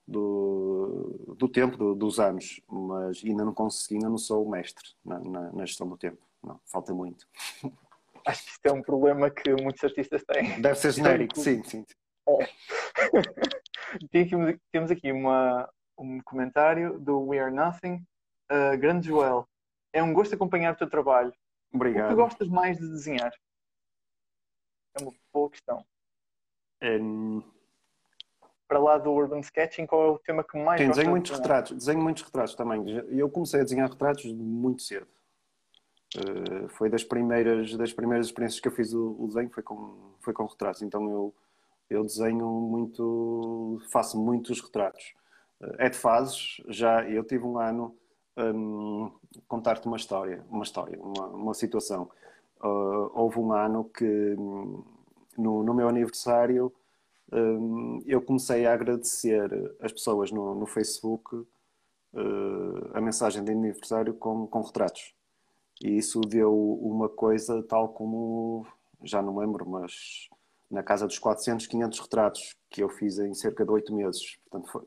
do, 0.07 1.35
do 1.37 1.47
tempo, 1.47 1.77
do, 1.77 1.95
dos 1.95 2.19
anos, 2.19 2.61
mas 2.67 3.21
ainda 3.23 3.45
não 3.45 3.53
consegui, 3.53 3.95
ainda 3.95 4.09
não 4.09 4.17
sou 4.17 4.45
o 4.45 4.49
mestre 4.49 4.89
na, 5.03 5.19
na, 5.19 5.51
na 5.51 5.65
gestão 5.65 5.87
do 5.87 5.97
tempo. 5.97 6.21
Não, 6.43 6.59
falta 6.65 6.93
muito. 6.93 7.27
Acho 8.25 8.43
que 8.43 8.51
isto 8.51 8.65
é 8.65 8.71
um 8.71 8.81
problema 8.81 9.29
que 9.29 9.51
muitos 9.61 9.83
artistas 9.83 10.23
têm. 10.23 10.59
Deve 10.59 10.75
ser 10.75 10.91
genérico, 10.91 11.39
sim, 11.39 11.63
sim. 11.63 11.85
É. 12.27 12.49
temos 14.71 14.89
aqui 14.89 15.11
uma, 15.11 15.69
um 15.97 16.19
comentário 16.21 16.99
do 16.99 17.19
We 17.27 17.39
Are 17.39 17.53
Nothing. 17.53 18.03
Uh, 18.51 18.77
grande 18.79 19.07
Joel, 19.07 19.47
é 19.93 20.01
um 20.01 20.13
gosto 20.13 20.33
acompanhar 20.33 20.73
o 20.73 20.77
teu 20.77 20.89
trabalho. 20.89 21.33
Obrigado. 21.75 22.07
O 22.07 22.09
que 22.09 22.15
gostas 22.15 22.47
mais 22.47 22.77
de 22.77 22.87
desenhar? 22.87 23.33
É 24.97 25.03
uma 25.03 25.11
boa 25.33 25.49
questão. 25.49 25.85
Um... 26.81 27.43
Para 28.67 28.79
lá 28.79 28.97
do 28.97 29.11
Urban 29.11 29.41
Sketching, 29.41 29.85
qual 29.85 30.03
é 30.03 30.09
o 30.09 30.17
tema 30.17 30.43
que 30.43 30.57
mais 30.57 30.81
Sim, 30.81 30.87
desenho 30.87 31.11
muitos 31.11 31.31
de 31.31 31.37
retratos. 31.37 31.77
Desenho 31.77 32.01
muitos 32.01 32.23
retratos 32.23 32.55
também. 32.55 32.89
Eu 33.09 33.29
comecei 33.29 33.59
a 33.59 33.63
desenhar 33.63 33.89
retratos 33.89 34.25
muito 34.33 34.81
cedo. 34.81 35.07
Uh, 36.17 36.67
foi 36.69 36.89
das 36.89 37.03
primeiras, 37.03 37.75
das 37.75 37.93
primeiras 37.93 38.27
experiências 38.27 38.59
que 38.59 38.67
eu 38.67 38.71
fiz 38.71 38.93
o, 38.93 39.15
o, 39.19 39.27
desenho 39.27 39.49
foi 39.51 39.61
com, 39.61 40.15
foi 40.21 40.33
com 40.33 40.45
retratos. 40.45 40.81
Então 40.81 41.11
eu, 41.11 41.35
eu 41.89 42.03
desenho 42.03 42.47
muito, 42.47 43.79
faço 43.91 44.17
muitos 44.19 44.61
retratos. 44.61 45.13
Uh, 45.61 45.75
é 45.77 45.89
de 45.89 45.97
fases. 45.97 46.57
Já 46.69 47.07
eu 47.07 47.23
tive 47.23 47.43
um 47.43 47.59
ano 47.59 47.95
um, 48.37 49.11
contar-te 49.47 49.87
uma 49.87 49.97
história, 49.97 50.43
uma 50.49 50.63
história, 50.63 50.99
uma, 50.99 51.27
uma 51.27 51.53
situação. 51.53 52.09
Uh, 52.61 53.11
houve 53.13 53.39
um 53.39 53.53
ano 53.53 53.85
que 53.85 54.35
no, 55.37 55.63
no 55.63 55.73
meu 55.73 55.87
aniversário 55.87 56.73
um, 57.31 58.01
eu 58.05 58.21
comecei 58.21 58.65
a 58.65 58.73
agradecer 58.73 59.49
as 59.81 59.91
pessoas 59.91 60.31
no, 60.31 60.55
no 60.55 60.65
Facebook 60.65 61.35
uh, 61.35 61.47
a 62.93 63.01
mensagem 63.01 63.43
de 63.43 63.51
aniversário 63.51 64.13
com, 64.13 64.47
com 64.47 64.61
retratos. 64.61 65.13
E 65.81 65.97
isso 65.97 66.21
deu 66.21 66.53
uma 66.81 67.09
coisa 67.09 67.61
tal 67.63 67.89
como, 67.89 68.65
já 69.03 69.21
não 69.21 69.37
lembro, 69.37 69.67
mas 69.67 70.29
na 70.71 70.81
casa 70.81 71.05
dos 71.05 71.19
400, 71.19 71.67
500 71.67 71.99
retratos 71.99 72.55
que 72.69 72.81
eu 72.81 72.89
fiz 72.89 73.19
em 73.19 73.33
cerca 73.33 73.65
de 73.65 73.71
8 73.71 73.93
meses. 73.93 74.37
Portanto, 74.49 74.71
foi, 74.71 74.83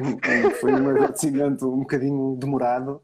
foi, 0.00 0.50
foi 0.54 0.72
um 0.72 0.88
agradecimento 0.88 1.68
um 1.68 1.80
bocadinho 1.80 2.36
demorado, 2.36 3.02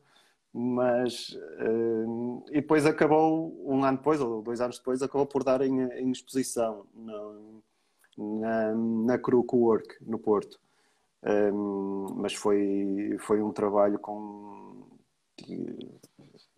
mas 0.52 1.30
uh, 1.60 2.44
e 2.50 2.60
depois 2.60 2.86
acabou 2.86 3.54
um 3.66 3.84
ano 3.84 3.98
depois 3.98 4.20
ou 4.20 4.42
dois 4.42 4.60
anos 4.60 4.78
depois 4.78 5.02
acabou 5.02 5.26
por 5.26 5.44
dar 5.44 5.60
em, 5.62 5.80
em 5.80 6.10
exposição 6.10 6.86
na, 6.94 7.32
na, 8.16 8.74
na 8.74 9.18
Cruco 9.18 9.56
Work 9.56 9.96
no 10.00 10.18
Porto. 10.18 10.58
Um, 11.22 12.06
eh, 12.06 12.12
mas 12.14 12.34
foi 12.34 13.16
foi 13.18 13.42
um 13.42 13.52
trabalho 13.52 13.98
com 13.98 14.86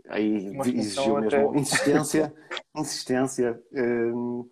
aí 0.09 0.55
exigiu 0.59 1.19
mesmo 1.19 1.49
até... 1.49 1.59
insistência 1.59 2.35
insistência 2.77 3.63
um, 3.73 4.47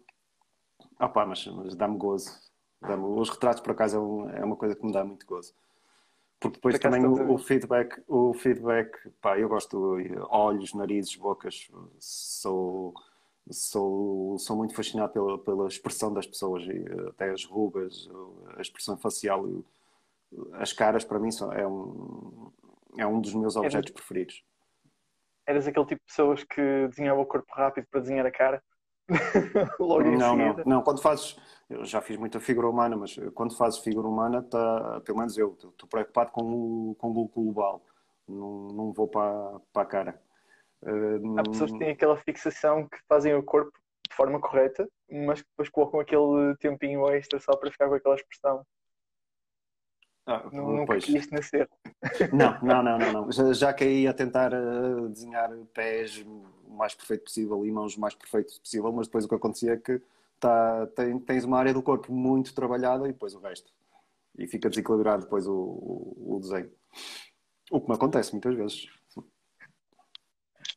eh, 0.99 1.05
opa, 1.05 1.27
mas, 1.27 1.47
mas 1.47 1.77
dá-me 1.77 1.99
gozo 1.99 2.33
dá 2.81 2.97
os 2.97 3.29
retratos 3.29 3.61
por 3.61 3.73
acaso 3.73 4.29
é, 4.31 4.41
é 4.41 4.45
uma 4.45 4.57
coisa 4.57 4.75
que 4.75 4.85
me 4.85 4.93
dá 4.93 5.05
muito 5.05 5.27
gozo 5.27 5.53
porque 6.41 6.57
depois 6.57 6.79
também 6.79 7.05
o, 7.05 7.35
o, 7.35 7.39
feedback, 7.39 8.01
o 8.07 8.33
feedback, 8.33 8.97
pá, 9.21 9.39
eu 9.39 9.49
gosto 9.49 9.97
de 9.97 10.15
olhos, 10.29 10.73
narizes, 10.73 11.17
bocas, 11.17 11.69
sou, 11.99 12.95
sou, 13.51 14.39
sou 14.39 14.57
muito 14.57 14.75
fascinado 14.75 15.13
pela, 15.13 15.39
pela 15.39 15.67
expressão 15.67 16.13
das 16.13 16.27
pessoas, 16.27 16.65
até 17.09 17.31
as 17.31 17.45
rugas, 17.45 18.09
a 18.57 18.61
expressão 18.61 18.97
facial, 18.97 19.47
as 20.53 20.73
caras 20.73 21.05
para 21.05 21.19
mim 21.19 21.33
são, 21.33 21.53
é, 21.53 21.67
um, 21.67 22.53
é 22.97 23.07
um 23.07 23.21
dos 23.21 23.35
meus 23.35 23.57
objetos 23.57 23.91
Eras, 23.91 23.91
preferidos. 23.91 24.45
Eras 25.45 25.67
aquele 25.67 25.87
tipo 25.87 26.01
de 26.01 26.07
pessoas 26.07 26.45
que 26.45 26.87
desenhava 26.89 27.21
o 27.21 27.27
corpo 27.27 27.53
rápido 27.53 27.87
para 27.91 28.01
desenhar 28.01 28.27
a 28.27 28.31
cara? 28.31 28.63
Logo 29.81 30.11
não, 30.11 30.37
não, 30.37 30.57
não, 30.67 30.83
quando 30.83 31.01
fazes 31.01 31.37
eu 31.69 31.85
já 31.85 32.01
fiz 32.01 32.17
muita 32.17 32.41
figura 32.41 32.69
humana, 32.69 32.97
mas 32.97 33.19
quando 33.35 33.57
fazes 33.57 33.81
figura 33.81 34.09
humana, 34.09 34.43
tá, 34.43 35.01
pelo 35.05 35.19
menos 35.19 35.37
eu 35.37 35.53
estou 35.53 35.89
preocupado 35.89 36.33
com 36.33 36.43
o, 36.43 36.95
com 36.95 37.11
o 37.11 37.29
global, 37.29 37.85
não, 38.27 38.69
não 38.69 38.93
vou 38.93 39.07
para, 39.07 39.61
para 39.73 39.83
a 39.83 39.87
cara. 39.87 40.23
Há 41.37 41.43
pessoas 41.43 41.73
que 41.73 41.79
têm 41.79 41.91
aquela 41.91 42.17
fixação 42.17 42.89
que 42.89 42.99
fazem 43.09 43.35
o 43.35 43.43
corpo 43.43 43.73
de 44.09 44.17
forma 44.17 44.41
correta, 44.41 44.89
mas 45.11 45.43
que 45.43 45.49
depois 45.51 45.69
colocam 45.69 46.01
aquele 46.01 46.57
tempinho 46.59 47.07
extra 47.11 47.39
só 47.39 47.55
para 47.57 47.71
ficar 47.71 47.89
com 47.89 47.95
aquela 47.95 48.15
expressão. 48.15 48.65
Ah, 50.29 50.47
Nunca 50.53 50.85
pois. 50.89 51.07
quis 51.07 51.31
nascer. 51.31 51.69
Não, 52.35 52.61
não, 52.61 52.83
não, 52.83 52.99
não, 52.99 53.13
não. 53.13 53.33
Já, 53.33 53.53
já 53.55 53.73
caí 53.73 54.07
a 54.07 54.13
tentar 54.13 54.53
uh, 54.53 55.09
desenhar 55.09 55.51
pés 55.73 56.19
o 56.19 56.71
mais 56.71 56.95
perfeito 56.95 57.25
possível 57.25 57.65
e 57.65 57.71
mãos 57.73 57.97
o 57.97 58.01
mais 58.01 58.15
perfeito 58.15 58.61
possível, 58.61 58.93
mas 58.93 59.07
depois 59.07 59.25
o 59.25 59.29
que 59.29 59.35
acontecia 59.35 59.73
é 59.73 59.77
que 59.79 60.03
tá, 60.39 60.87
tem, 60.89 61.19
tens 61.19 61.45
uma 61.45 61.59
área 61.59 61.73
do 61.73 61.83
corpo 61.83 62.13
muito 62.13 62.55
trabalhada 62.55 63.09
e 63.09 63.13
depois 63.13 63.35
o 63.35 63.41
resto. 63.41 63.73
E 64.39 64.47
fica 64.47 64.69
desequilibrado 64.69 65.23
depois 65.25 65.47
o, 65.47 65.55
o, 65.55 66.37
o 66.37 66.41
desenho. 66.41 66.71
O 67.71 67.81
que 67.81 67.89
me 67.89 67.95
acontece 67.95 68.33
muitas 68.33 68.55
vezes. 68.55 68.87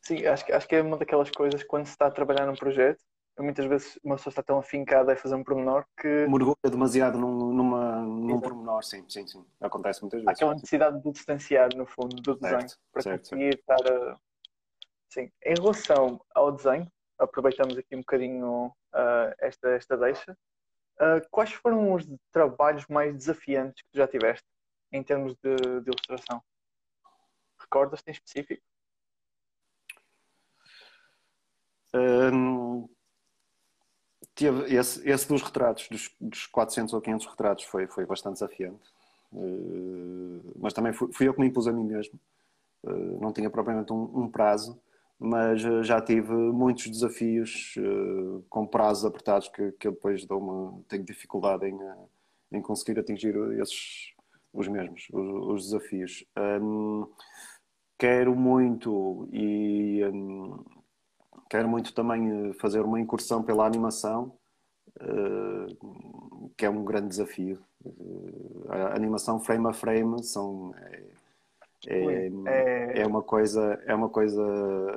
Sim, 0.02 0.26
acho 0.26 0.46
que, 0.46 0.54
acho 0.54 0.68
que 0.68 0.76
é 0.76 0.82
uma 0.82 0.98
daquelas 0.98 1.30
coisas 1.30 1.62
quando 1.64 1.86
se 1.86 1.92
está 1.92 2.08
a 2.08 2.12
trabalhar 2.12 2.46
num 2.46 2.56
projeto, 2.56 3.04
muitas 3.42 3.66
vezes 3.66 4.00
uma 4.04 4.16
pessoa 4.16 4.32
está 4.32 4.44
tão 4.44 4.60
afincada 4.60 5.14
a 5.14 5.16
fazer 5.16 5.36
um 5.36 5.44
pormenor 5.44 5.86
que. 6.00 6.08
Mergulha 6.28 6.56
demasiado 6.70 7.18
num, 7.18 7.54
numa, 7.54 8.02
num 8.02 8.40
pormenor, 8.40 8.84
sim, 8.84 9.06
sim, 9.10 9.28
sim. 9.28 9.46
Acontece 9.60 10.02
muitas 10.02 10.20
vezes. 10.20 10.28
Há 10.28 10.32
aquela 10.32 10.54
necessidade 10.54 11.02
de 11.02 11.12
distanciar, 11.12 11.70
no 11.76 11.86
fundo, 11.86 12.16
do 12.22 12.36
desenho 12.36 12.62
certo, 12.62 12.80
para 12.92 13.02
certo, 13.02 13.20
conseguir 13.20 13.60
certo. 13.66 13.88
estar 13.88 13.94
a. 13.94 14.18
Sim. 15.10 15.32
Em 15.44 15.54
relação 15.56 16.22
ao 16.34 16.52
desenho, 16.52 16.88
aproveitamos 17.20 17.78
aqui 17.78 17.96
um 17.96 18.00
bocadinho 18.00 18.68
uh, 18.68 19.36
esta, 19.40 19.70
esta 19.70 19.98
deixa. 19.98 20.38
Uh, 21.00 21.22
quais 21.30 21.52
foram 21.52 21.94
os 21.94 22.08
trabalhos 22.32 22.86
mais 22.88 23.16
desafiantes 23.16 23.82
que 23.84 23.90
tu 23.92 23.98
já 23.98 24.08
tiveste 24.08 24.46
em 24.92 25.04
termos 25.04 25.36
de, 25.36 25.56
de 25.56 25.90
ilustração? 25.90 26.42
Recordas-te 27.60 28.10
em 28.10 28.14
específico? 28.14 28.64
Um, 31.94 32.88
teve 34.46 34.76
esse, 34.76 35.10
esse 35.10 35.28
dos 35.28 35.42
retratos, 35.42 35.88
dos, 35.90 36.10
dos 36.20 36.46
400 36.48 36.94
ou 36.94 37.02
500 37.02 37.26
retratos, 37.28 37.64
foi, 37.66 37.88
foi 37.88 38.06
bastante 38.06 38.34
desafiante. 38.34 38.80
Uh, 39.32 40.42
mas 40.60 40.74
também 40.74 40.92
fui, 40.92 41.12
fui, 41.14 41.28
eu 41.28 41.34
que 41.34 41.40
me 41.40 41.48
impus 41.48 41.68
a 41.68 41.72
mim 41.72 41.84
mesmo. 41.84 42.20
Uh, 42.84 43.22
não 43.22 43.32
tinha 43.32 43.50
propriamente 43.50 43.94
um, 43.94 44.24
um 44.24 44.30
prazo 44.30 44.80
mas 45.24 45.64
eh, 45.64 45.84
já 45.84 46.02
tive 46.02 46.34
muitos 46.34 46.88
desafios 46.88 47.76
uh, 47.78 48.44
com 48.50 48.66
prazos 48.66 49.06
apertados 49.06 49.48
que, 49.50 49.72
que 49.74 49.88
eu 49.88 49.92
depois 49.92 50.26
dou 50.26 50.40
uma, 50.40 50.82
tenho 50.88 51.04
dificuldade 51.04 51.68
em, 51.68 51.78
em 52.52 52.60
conseguir 52.60 53.00
atingir 53.00 53.36
esses 53.62 54.16
os 54.52 54.68
mesmos, 54.68 55.08
os, 55.14 55.54
os 55.54 55.66
desafios. 55.66 56.26
Um, 56.36 57.08
quero 58.00 58.36
muito 58.36 59.30
e 59.32 60.04
um, 60.06 60.64
quero 61.52 61.68
muito 61.68 61.94
também 61.94 62.54
fazer 62.54 62.80
uma 62.80 62.98
incursão 62.98 63.44
pela 63.44 63.66
animação, 63.66 64.32
uh, 65.02 66.50
que 66.56 66.66
é 66.66 66.70
um 66.70 66.86
grande 66.86 67.10
desafio. 67.10 67.62
Uh, 67.84 68.68
a 68.70 68.96
animação 68.96 69.38
frame 69.38 69.68
a 69.68 69.74
frame 69.74 70.24
são 70.24 70.74
é, 70.78 71.04
é, 71.88 72.32
é, 72.46 73.02
é, 73.02 73.06
uma 73.06 73.22
coisa, 73.22 73.84
é 73.86 73.94
uma 73.94 74.08
coisa, 74.08 74.42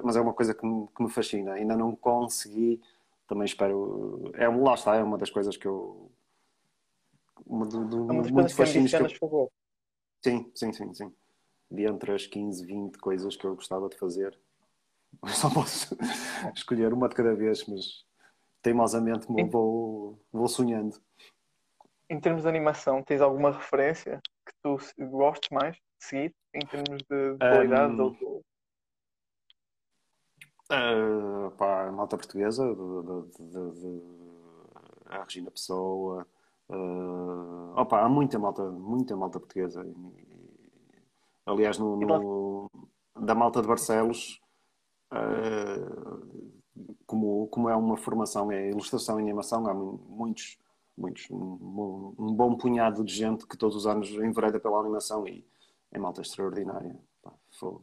mas 0.05 0.15
é 0.15 0.21
uma 0.21 0.33
coisa 0.33 0.55
que 0.55 0.65
me, 0.65 0.87
que 0.95 1.03
me 1.03 1.11
fascina. 1.11 1.55
Ainda 1.55 1.77
não 1.77 1.97
consegui, 1.97 2.81
também 3.27 3.47
espero. 3.47 4.31
É, 4.35 4.47
lá 4.47 4.75
está, 4.75 4.95
é 4.95 5.03
uma 5.03 5.19
das 5.19 5.31
coisas 5.31 5.57
que 5.57 5.67
eu. 5.67 6.09
Uma, 7.45 7.67
de, 7.67 7.85
de, 7.85 7.97
é 7.97 7.99
muito 7.99 8.55
que 8.55 9.25
eu... 9.25 9.51
Sim, 10.23 10.53
sim, 10.55 10.73
sim, 10.73 10.95
sim. 10.95 11.13
De 11.69 11.85
entre 11.85 12.13
as 12.13 12.29
15, 12.29 12.65
20 12.65 12.97
coisas 12.99 13.35
que 13.35 13.45
eu 13.45 13.57
gostava 13.57 13.89
de 13.89 13.99
fazer, 13.99 14.39
só 15.27 15.51
posso 15.51 15.97
escolher 16.55 16.93
uma 16.93 17.09
de 17.09 17.15
cada 17.15 17.35
vez, 17.35 17.67
mas 17.67 18.05
teimosamente 18.63 19.27
vou, 19.51 20.19
vou 20.33 20.49
sonhando. 20.49 20.97
Em 22.09 22.21
termos 22.21 22.43
de 22.43 22.49
animação, 22.49 23.03
tens 23.03 23.21
alguma 23.21 23.51
referência 23.51 24.21
que 24.47 24.53
tu 24.63 24.79
gostes 25.11 25.49
mais 25.51 25.75
de 25.77 25.83
seguir 25.99 26.35
em 26.55 26.67
termos 26.67 27.03
de 27.03 27.37
qualidade? 27.39 27.95
Um, 27.95 28.03
ou... 28.03 28.43
uh, 30.71 31.51
pá, 31.53 31.89
a 31.89 31.93
nota 31.93 32.17
portuguesa, 32.17 32.65
de, 32.75 33.45
de, 33.45 33.81
de, 33.81 34.03
a 35.07 35.23
Regina 35.25 35.51
Pessoa. 35.51 36.27
Uh, 36.69 37.73
opa, 37.77 38.01
há 38.01 38.09
muita 38.09 38.39
malta, 38.39 38.63
muita 38.63 39.17
malta 39.17 39.39
portuguesa. 39.39 39.85
Aliás, 41.47 41.79
no, 41.79 41.97
no 41.97 42.71
da 43.19 43.35
malta 43.35 43.61
de 43.61 43.69
Barcelos, 43.69 44.41
uh, 45.15 46.45
como, 47.07 47.47
como 47.49 47.69
é 47.69 47.77
uma 47.77 47.97
formação, 47.97 48.51
é 48.51 48.71
ilustração 48.71 49.19
e 49.19 49.23
animação, 49.23 49.67
há 49.67 49.75
muitos, 49.75 50.59
muitos, 50.97 51.31
um, 51.31 52.15
um, 52.19 52.35
bom 52.35 52.57
punhado 52.57 53.05
de 53.05 53.15
gente 53.15 53.47
que 53.47 53.57
todos 53.57 53.77
os 53.77 53.87
anos 53.87 54.11
envereda 54.11 54.59
pela 54.59 54.81
animação 54.81 55.27
e 55.27 55.47
é 55.93 55.99
malta 55.99 56.21
extraordinária. 56.21 56.99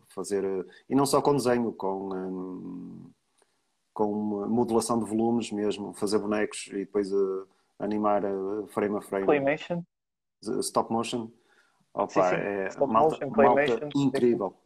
Fazer, 0.10 0.44
e 0.90 0.94
não 0.94 1.06
só 1.06 1.22
com 1.22 1.34
desenho, 1.34 1.72
com, 1.72 2.14
um, 2.14 3.12
com 3.94 4.14
modulação 4.48 5.00
de 5.00 5.06
volumes 5.06 5.50
mesmo, 5.52 5.94
fazer 5.94 6.20
bonecos 6.20 6.68
e 6.68 6.80
depois 6.80 7.12
uh, 7.12 7.48
animar 7.80 8.24
uh, 8.26 8.68
frame 8.68 8.98
a 8.98 9.02
frame. 9.02 9.26
Claymation? 9.26 9.84
Stop 10.60 10.92
motion. 10.92 11.32
Opa, 11.94 12.10
sim, 12.10 12.22
sim. 12.22 12.36
É 12.36 12.68
Stop 12.68 12.92
malta, 12.92 13.26
motion, 13.26 13.36
malta 13.36 13.90
incrível. 13.96 14.58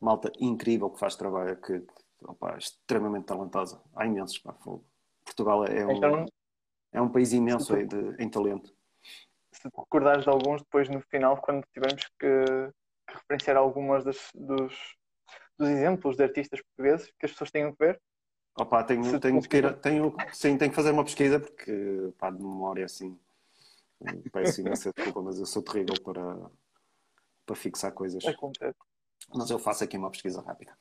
Malta 0.00 0.30
incrível 0.38 0.90
que 0.90 0.98
faz 0.98 1.16
trabalho, 1.16 1.56
que, 1.60 1.84
opa, 2.22 2.56
extremamente 2.56 3.26
talentosa. 3.26 3.82
Há 3.94 4.06
imensos, 4.06 4.38
pá, 4.38 4.54
Portugal 5.24 5.64
é 5.64 5.86
um, 5.86 5.92
então, 5.92 6.26
é 6.92 7.00
um 7.00 7.08
país 7.08 7.32
imenso 7.32 7.74
tu, 7.74 7.86
de, 7.86 8.22
em 8.22 8.28
talento. 8.28 8.72
Se 9.52 9.70
te 9.70 9.76
recordares 9.76 10.24
de 10.24 10.30
alguns, 10.30 10.62
depois 10.62 10.88
no 10.88 11.00
final, 11.00 11.40
quando 11.40 11.64
tivemos 11.72 12.04
que, 12.18 12.44
que 13.06 13.14
referenciar 13.14 13.56
algumas 13.56 14.04
das, 14.04 14.30
dos, 14.34 14.96
dos 15.58 15.68
exemplos 15.68 16.16
de 16.16 16.24
artistas 16.24 16.60
portugueses 16.62 17.12
que 17.18 17.26
as 17.26 17.32
pessoas 17.32 17.50
tenham 17.50 17.72
que 17.72 17.84
ver, 17.84 18.00
Opa, 18.58 18.82
tenho, 18.84 19.20
tenho 19.20 19.42
que 19.42 19.56
ir, 19.58 19.80
tenho, 19.80 20.16
sim, 20.32 20.56
tenho 20.56 20.70
que 20.70 20.76
fazer 20.76 20.90
uma 20.90 21.04
pesquisa 21.04 21.38
porque, 21.38 22.10
pá, 22.18 22.30
de 22.30 22.38
memória, 22.38 22.86
assim, 22.86 23.20
peço 24.32 24.62
imensa 24.62 24.90
desculpa, 24.94 25.20
mas 25.20 25.38
eu 25.38 25.44
sou 25.44 25.62
terrível 25.62 25.94
para, 26.02 26.50
para 27.44 27.56
fixar 27.56 27.92
coisas. 27.92 28.24
Acontece. 28.24 28.78
Mas 29.34 29.50
eu 29.50 29.58
faço 29.58 29.84
aqui 29.84 29.96
uma 29.96 30.10
pesquisa 30.10 30.40
rápida. 30.40 30.76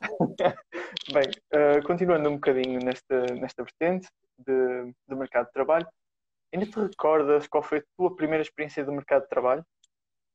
Bem, 1.12 1.30
uh, 1.52 1.86
continuando 1.86 2.28
um 2.28 2.34
bocadinho 2.34 2.80
nesta, 2.80 3.26
nesta 3.34 3.62
vertente 3.62 4.08
de, 4.38 4.94
do 5.06 5.16
mercado 5.16 5.46
de 5.46 5.52
trabalho, 5.52 5.86
ainda 6.52 6.66
te 6.66 6.78
recordas 6.78 7.46
qual 7.46 7.62
foi 7.62 7.78
a 7.78 7.84
tua 7.96 8.14
primeira 8.14 8.42
experiência 8.42 8.84
do 8.84 8.92
mercado 8.92 9.22
de 9.22 9.28
trabalho 9.28 9.64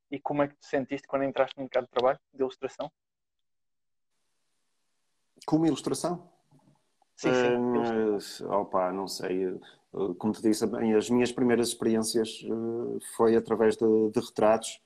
e 0.10 0.20
como 0.20 0.44
é 0.44 0.48
que 0.48 0.56
te 0.56 0.66
sentiste 0.66 1.08
quando 1.08 1.24
entraste 1.24 1.58
no 1.58 1.64
mercado 1.64 1.86
de 1.86 1.92
trabalho 1.92 2.20
de 2.34 2.42
ilustração? 2.42 2.92
Como 5.46 5.66
ilustração? 5.66 6.30
Sim, 7.16 7.32
sim. 7.34 8.46
Uh, 8.46 8.52
opa, 8.52 8.92
não 8.92 9.08
sei. 9.08 9.48
Uh, 9.94 10.16
como 10.16 10.34
te 10.34 10.42
disse, 10.42 10.66
as 10.66 11.10
minhas 11.10 11.32
primeiras 11.32 11.70
experiências 11.70 12.44
uh, 12.44 13.00
foi 13.16 13.36
através 13.36 13.76
de, 13.78 14.10
de, 14.12 14.20
retratos 14.20 14.82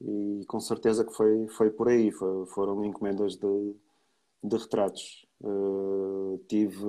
e 0.00 0.44
com 0.46 0.60
certeza 0.60 1.04
que 1.04 1.12
foi, 1.12 1.48
foi 1.48 1.70
por 1.70 1.88
aí. 1.88 2.10
Foi, 2.10 2.46
foram 2.46 2.84
encomendas 2.84 3.36
de, 3.36 3.74
de 4.42 4.56
retratos. 4.56 5.26
Uh, 5.40 6.38
tive 6.48 6.84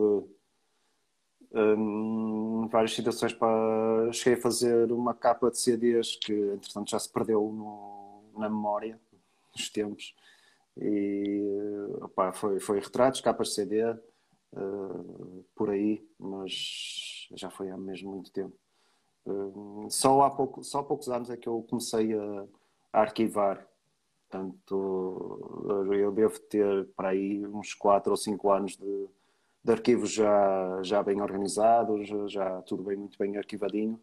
um, 1.54 2.68
várias 2.72 2.94
situações 2.94 3.34
para. 3.34 4.12
Cheguei 4.12 4.40
a 4.40 4.42
fazer 4.42 4.92
uma 4.92 5.14
capa 5.14 5.50
de 5.50 5.60
CDs 5.60 6.16
que, 6.18 6.34
entretanto, 6.34 6.92
já 6.92 7.00
se 7.00 7.10
perdeu 7.12 7.42
no, 7.52 8.40
na 8.40 8.50
memória 8.50 9.00
dos 9.54 9.70
tempos. 9.70 10.16
E 10.78 11.44
opa, 12.02 12.32
foi, 12.32 12.60
foi 12.60 12.80
retratos, 12.80 13.22
capas 13.22 13.50
de 13.50 13.56
CD, 13.56 13.84
uh, 14.54 15.46
por 15.56 15.70
aí, 15.70 16.08
mas 16.18 17.28
já 17.36 17.50
foi 17.50 17.70
há 17.70 17.78
mesmo 17.78 18.12
muito 18.12 18.32
tempo. 18.32 18.56
Uh, 19.26 19.88
só, 19.90 20.22
há 20.22 20.30
pouco, 20.30 20.64
só 20.64 20.80
há 20.80 20.84
poucos 20.84 21.10
anos 21.10 21.30
é 21.30 21.36
que 21.38 21.50
eu 21.50 21.66
comecei 21.70 22.14
a 22.14 22.48
arquivar 22.92 23.70
Portanto, 24.30 25.90
eu 25.92 26.12
devo 26.12 26.40
ter 26.40 26.88
para 26.96 27.10
aí 27.10 27.44
uns 27.48 27.74
4 27.74 28.12
ou 28.12 28.18
5 28.18 28.52
anos 28.52 28.78
de, 28.78 29.10
de 29.64 29.72
arquivos 29.72 30.12
já, 30.12 30.84
já 30.84 31.02
bem 31.02 31.20
organizados, 31.20 32.08
já 32.32 32.62
tudo 32.62 32.84
bem, 32.84 32.96
muito 32.96 33.18
bem 33.18 33.38
arquivadinho, 33.38 34.00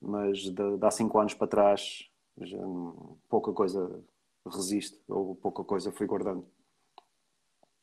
mas 0.00 0.38
de, 0.38 0.52
de 0.52 0.86
há 0.86 0.90
5 0.92 1.18
anos 1.18 1.34
para 1.34 1.48
trás 1.48 2.08
já 2.40 2.56
pouca 3.28 3.52
coisa 3.52 4.00
resiste 4.46 4.96
ou 5.08 5.34
pouca 5.34 5.64
coisa 5.64 5.90
fui 5.90 6.06
guardando. 6.06 6.46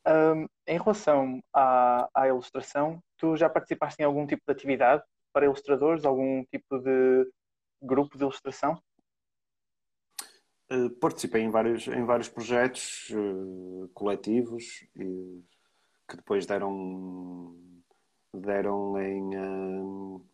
Um, 0.08 0.48
em 0.66 0.80
relação 0.80 1.44
à, 1.54 2.10
à 2.14 2.28
ilustração, 2.30 3.04
tu 3.18 3.36
já 3.36 3.50
participaste 3.50 4.02
em 4.02 4.06
algum 4.06 4.26
tipo 4.26 4.44
de 4.48 4.52
atividade 4.54 5.04
para 5.34 5.46
ilustradores, 5.46 6.06
algum 6.06 6.46
tipo 6.46 6.80
de 6.80 7.30
grupo 7.82 8.18
de 8.18 8.24
ilustração? 8.24 8.82
Uh, 10.72 10.90
participei 11.00 11.44
em 11.44 11.50
vários, 11.52 11.88
em 11.88 12.04
vários 12.06 12.28
projetos 12.28 13.12
uh, 13.12 13.88
coletivos 13.94 14.84
e, 14.96 15.44
que 16.10 16.16
depois 16.16 16.48
deram, 16.48 17.56
deram 18.34 18.98
em, 19.00 19.38
uh, 19.38 20.26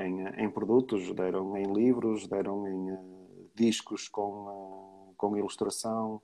em, 0.00 0.26
em, 0.44 0.50
produtos, 0.50 1.14
deram 1.14 1.56
em 1.56 1.72
livros, 1.72 2.26
deram 2.26 2.66
em 2.66 3.48
discos 3.54 4.08
com, 4.08 5.14
com 5.16 5.36
ilustração. 5.36 6.20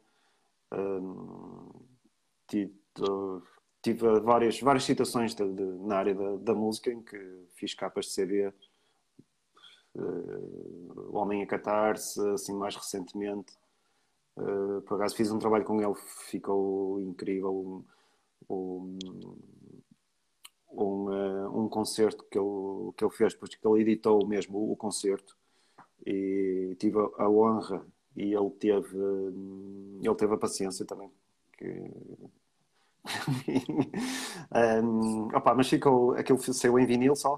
tive, 2.48 4.20
várias, 4.24 4.60
várias 4.60 4.82
situações 4.82 5.36
de, 5.36 5.48
de, 5.54 5.64
na 5.86 5.98
área 5.98 6.14
da, 6.16 6.36
da 6.38 6.54
música 6.54 6.90
em 6.90 7.00
que 7.00 7.46
fiz 7.54 7.74
capas 7.74 8.06
de 8.06 8.12
CD 8.12 8.52
o 9.98 11.16
Homem 11.16 11.42
a 11.42 11.46
Catar-se, 11.46 12.20
assim 12.30 12.54
mais 12.54 12.76
recentemente. 12.76 13.52
Uh, 14.36 14.80
por 14.82 14.94
acaso 14.94 15.16
fiz 15.16 15.30
um 15.32 15.38
trabalho 15.38 15.64
com 15.64 15.80
ele, 15.80 15.94
ficou 16.28 17.00
incrível. 17.00 17.84
Um, 18.48 18.98
um, 20.70 21.08
uh, 21.08 21.58
um 21.58 21.68
concerto 21.68 22.24
que 22.30 22.38
ele, 22.38 22.92
que 22.96 23.04
ele 23.04 23.12
fez, 23.12 23.34
porque 23.34 23.58
ele 23.64 23.80
editou 23.80 24.26
mesmo 24.26 24.70
o, 24.70 24.76
concerto 24.76 25.36
e 26.06 26.76
tive 26.78 26.98
a, 27.18 27.28
honra 27.28 27.84
e 28.16 28.32
ele 28.32 28.50
teve, 28.50 28.96
ele 28.96 30.14
teve 30.14 30.34
a 30.34 30.38
paciência 30.38 30.84
também. 30.84 31.10
Que... 31.56 31.90
um, 34.84 35.26
opa, 35.34 35.54
mas 35.54 35.68
ficou, 35.68 36.12
aquilo 36.12 36.38
saiu 36.40 36.78
em 36.78 36.86
vinil 36.86 37.16
só, 37.16 37.36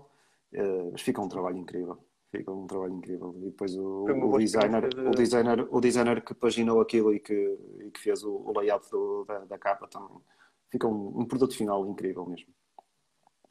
uh, 0.55 0.90
mas 0.92 1.01
fica 1.01 1.23
um 1.23 1.29
trabalho 1.29 1.57
incrível. 1.57 1.99
Fica 2.30 2.52
um 2.52 2.66
trabalho 2.66 2.94
incrível. 2.94 3.34
E 3.38 3.46
depois 3.46 3.76
o, 3.76 4.04
o 4.04 4.38
designer, 4.38 4.88
de... 4.88 5.00
o, 5.00 5.10
designer, 5.10 5.68
o 5.68 5.80
designer 5.80 6.24
que 6.24 6.32
paginou 6.32 6.80
aquilo 6.80 7.12
e 7.12 7.18
que, 7.18 7.34
e 7.80 7.90
que 7.90 8.00
fez 8.00 8.22
o, 8.22 8.30
o 8.32 8.58
layout 8.58 8.88
do, 8.90 9.24
da, 9.24 9.38
da, 9.40 9.58
capa 9.58 9.88
também. 9.88 10.16
Fica 10.70 10.86
um, 10.86 11.20
um, 11.20 11.26
produto 11.26 11.56
final 11.56 11.84
incrível 11.86 12.24
mesmo. 12.26 12.54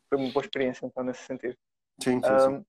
Foi 0.08 0.18
uma 0.18 0.32
boa 0.32 0.44
experiência 0.44 0.86
então 0.86 1.04
nesse 1.04 1.24
sentido. 1.24 1.58
Sim, 2.02 2.22
sim, 2.24 2.32
um, 2.32 2.58
sim. 2.58 2.66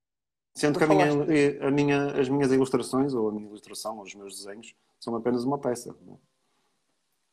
Sendo 0.54 0.78
que 0.78 0.84
a 0.84 0.88
minha, 0.88 1.68
a 1.68 1.70
minha, 1.70 2.20
as 2.20 2.28
minhas 2.28 2.50
ilustrações, 2.50 3.14
ou 3.14 3.28
a 3.28 3.32
minha 3.32 3.46
ilustração, 3.46 3.96
ou 3.96 4.02
os 4.02 4.14
meus 4.14 4.36
desenhos, 4.36 4.74
são 4.98 5.14
apenas 5.14 5.44
uma 5.44 5.58
peça. 5.58 5.96
É? 6.08 6.14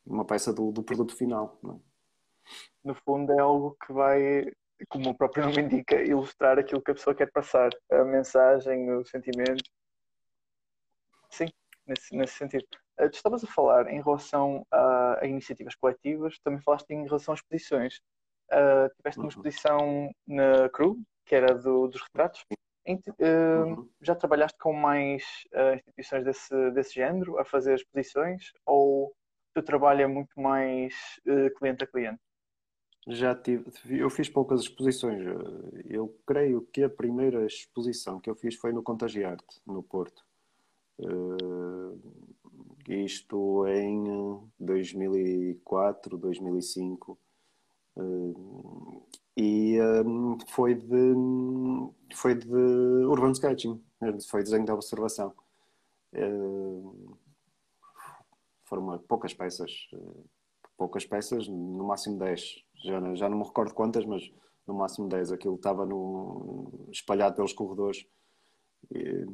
Uma 0.05 0.23
peça 0.23 0.53
do, 0.53 0.71
do 0.71 0.83
produto 0.83 1.15
final. 1.15 1.59
É? 1.65 1.75
No 2.83 2.93
fundo 2.93 3.33
é 3.33 3.39
algo 3.39 3.75
que 3.85 3.91
vai 3.91 4.53
como 4.89 5.09
o 5.09 5.17
próprio 5.17 5.45
nome 5.45 5.61
indica, 5.61 6.01
ilustrar 6.01 6.59
aquilo 6.59 6.81
que 6.81 6.91
a 6.91 6.93
pessoa 6.93 7.15
quer 7.15 7.31
passar, 7.31 7.69
a 7.91 8.03
mensagem, 8.03 8.91
o 8.91 9.05
sentimento. 9.05 9.63
Sim, 11.29 11.47
nesse, 11.85 12.15
nesse 12.15 12.33
sentido. 12.35 12.65
Uh, 12.99 13.09
tu 13.09 13.15
estavas 13.15 13.43
a 13.43 13.47
falar 13.47 13.87
em 13.89 14.01
relação 14.01 14.65
a, 14.71 15.19
a, 15.21 15.27
iniciativas 15.27 15.75
coletivas, 15.75 16.39
também 16.43 16.61
falaste 16.61 16.89
em 16.91 17.05
relação 17.05 17.33
a 17.33 17.35
exposições. 17.35 17.99
Uh, 18.51 18.89
tiveste 18.97 19.19
uma 19.19 19.23
uhum. 19.23 19.29
exposição 19.29 20.11
na 20.27 20.69
CRU, 20.69 20.97
que 21.25 21.35
era 21.35 21.53
do, 21.53 21.87
dos 21.87 22.01
retratos. 22.01 22.43
Uh, 22.89 23.89
já 24.01 24.15
trabalhaste 24.15 24.57
com 24.59 24.71
mais 24.71 25.23
instituições 25.75 26.23
desse, 26.23 26.71
desse 26.71 26.95
género 26.95 27.37
a 27.37 27.43
fazer 27.43 27.75
exposições 27.75 28.53
ou 28.65 29.07
o 29.07 29.13
teu 29.53 29.63
trabalho 29.63 30.03
é 30.03 30.07
muito 30.07 30.39
mais 30.39 30.93
cliente 31.57 31.83
a 31.83 31.87
cliente? 31.87 32.19
Já 33.09 33.33
tive, 33.33 33.65
eu 33.89 34.09
fiz 34.09 34.27
poucas 34.27 34.61
exposições. 34.61 35.23
Eu 35.85 36.13
creio 36.25 36.61
que 36.73 36.83
a 36.83 36.89
primeira 36.89 37.45
exposição 37.45 38.19
que 38.19 38.29
eu 38.29 38.35
fiz 38.35 38.55
foi 38.55 38.73
no 38.73 38.83
Contagiarte, 38.83 39.61
no 39.65 39.81
Porto. 39.81 40.25
Uh, 40.99 41.97
isto 42.87 43.65
em 43.67 44.41
2004, 44.59 46.17
2005. 46.17 47.17
E 49.35 49.79
um, 50.05 50.37
foi 50.47 50.75
de 50.75 51.13
foi 52.13 52.35
de 52.35 52.47
urban 52.47 53.31
sketching, 53.31 53.81
foi 54.29 54.43
desenho 54.43 54.65
de 54.65 54.71
observação. 54.71 55.33
Foram 58.65 58.97
poucas 58.99 59.33
peças, 59.33 59.87
poucas 60.77 61.05
peças, 61.05 61.47
no 61.47 61.83
máximo 61.85 62.17
10. 62.19 62.63
Já, 62.83 63.15
já 63.15 63.27
não 63.27 63.39
me 63.39 63.43
recordo 63.43 63.73
quantas, 63.73 64.05
mas 64.05 64.31
no 64.65 64.75
máximo 64.75 65.09
10. 65.09 65.31
Aquilo 65.31 65.55
estava 65.55 65.85
no, 65.85 66.87
espalhado 66.91 67.35
pelos 67.35 67.53
corredores. 67.53 68.05
E, 68.91 69.25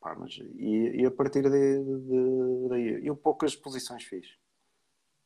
pá, 0.00 0.16
mas, 0.18 0.36
e, 0.56 1.02
e, 1.02 1.06
a 1.06 1.10
partir 1.10 1.48
daí, 1.48 3.00
eu 3.02 3.16
poucas 3.16 3.54
posições 3.54 4.02
fiz. 4.04 4.36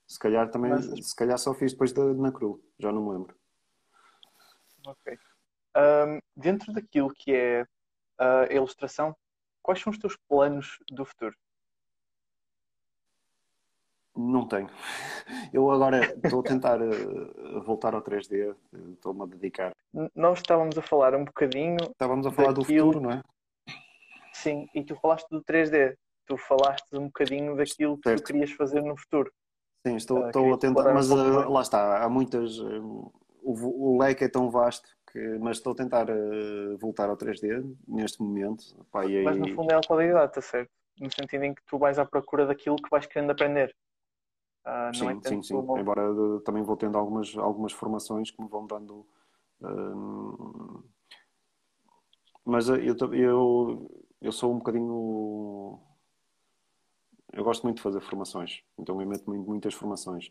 Se 0.06 0.18
calhar 0.18 0.50
também, 0.50 0.70
mas... 0.70 1.08
se 1.08 1.16
calhar 1.16 1.38
só 1.38 1.52
fiz 1.54 1.72
depois 1.72 1.92
da, 1.92 2.14
na 2.14 2.30
cru, 2.30 2.62
já 2.78 2.92
não 2.92 3.04
me 3.04 3.12
lembro. 3.12 3.36
Ok. 4.86 5.18
Um, 5.76 6.20
dentro 6.36 6.72
daquilo 6.72 7.12
que 7.12 7.34
é 7.34 7.66
a 8.18 8.52
ilustração, 8.52 9.14
quais 9.62 9.80
são 9.80 9.90
os 9.90 9.98
teus 9.98 10.16
planos 10.28 10.78
do 10.90 11.04
futuro? 11.04 11.36
Não 14.18 14.48
tenho. 14.48 14.68
Eu 15.54 15.70
agora 15.70 16.00
estou 16.24 16.40
a 16.40 16.42
tentar 16.42 16.80
eh, 16.82 17.60
voltar 17.64 17.94
ao 17.94 18.02
3D, 18.02 18.52
estou-me 18.94 19.22
a 19.22 19.26
dedicar. 19.26 19.72
Nós 20.14 20.38
estávamos 20.38 20.76
a 20.76 20.82
falar 20.82 21.14
um 21.14 21.24
bocadinho. 21.24 21.76
Estávamos 21.82 22.26
a 22.26 22.32
falar 22.32 22.52
daquilo... 22.52 22.88
do 22.90 22.92
futuro, 22.94 23.00
não 23.00 23.12
é? 23.12 23.22
Sim, 24.32 24.68
e 24.74 24.82
tu 24.82 24.96
falaste 24.96 25.28
do 25.30 25.40
3D. 25.42 25.94
Tu 26.26 26.36
falaste 26.36 26.94
um 26.94 27.06
bocadinho 27.06 27.56
daquilo 27.56 27.96
que 27.96 28.08
certo. 28.08 28.22
tu 28.22 28.26
querias 28.26 28.50
fazer 28.50 28.82
no 28.82 28.96
futuro. 28.96 29.32
Sim, 29.86 29.94
estou, 29.94 30.18
uh, 30.18 30.26
estou 30.26 30.52
a 30.52 30.58
tentar, 30.58 30.92
mas 30.92 31.10
uh, 31.10 31.48
lá 31.48 31.62
está, 31.62 32.02
há 32.02 32.08
muitas. 32.08 32.58
O, 32.58 33.12
o, 33.42 33.98
leque 33.98 34.24
é 34.24 34.28
tão 34.28 34.50
vasto 34.50 34.88
que. 35.12 35.38
Mas 35.38 35.58
estou 35.58 35.72
a 35.74 35.76
tentar 35.76 36.06
voltar 36.80 37.08
ao 37.08 37.16
3D 37.16 37.64
neste 37.86 38.20
momento. 38.20 38.64
Pá, 38.90 39.02
aí... 39.02 39.22
Mas 39.22 39.38
no 39.38 39.48
fundo 39.54 39.70
é 39.70 39.76
a 39.76 39.80
qualidade, 39.80 40.30
está 40.30 40.42
certo? 40.42 40.70
No 41.00 41.10
sentido 41.10 41.44
em 41.44 41.54
que 41.54 41.62
tu 41.64 41.78
vais 41.78 41.98
à 42.00 42.04
procura 42.04 42.44
daquilo 42.46 42.76
que 42.76 42.90
vais 42.90 43.06
querendo 43.06 43.30
aprender. 43.30 43.72
Uh, 44.68 44.94
sim, 44.94 45.06
é 45.08 45.28
sim, 45.28 45.42
sim. 45.42 45.54
Como... 45.54 45.78
Embora 45.78 46.12
uh, 46.12 46.40
também 46.40 46.62
vou 46.62 46.76
tendo 46.76 46.98
algumas, 46.98 47.34
algumas 47.38 47.72
formações 47.72 48.30
que 48.30 48.42
me 48.42 48.48
vão 48.48 48.66
dando. 48.66 49.06
Uh, 49.62 50.84
mas 52.44 52.68
eu, 52.68 52.96
eu, 53.14 53.90
eu 54.20 54.32
sou 54.32 54.52
um 54.52 54.58
bocadinho. 54.58 55.80
Eu 57.32 57.44
gosto 57.44 57.62
muito 57.62 57.76
de 57.76 57.82
fazer 57.82 58.00
formações, 58.00 58.62
então 58.78 59.00
eu 59.00 59.08
meto 59.08 59.30
muitas 59.30 59.74
formações. 59.74 60.30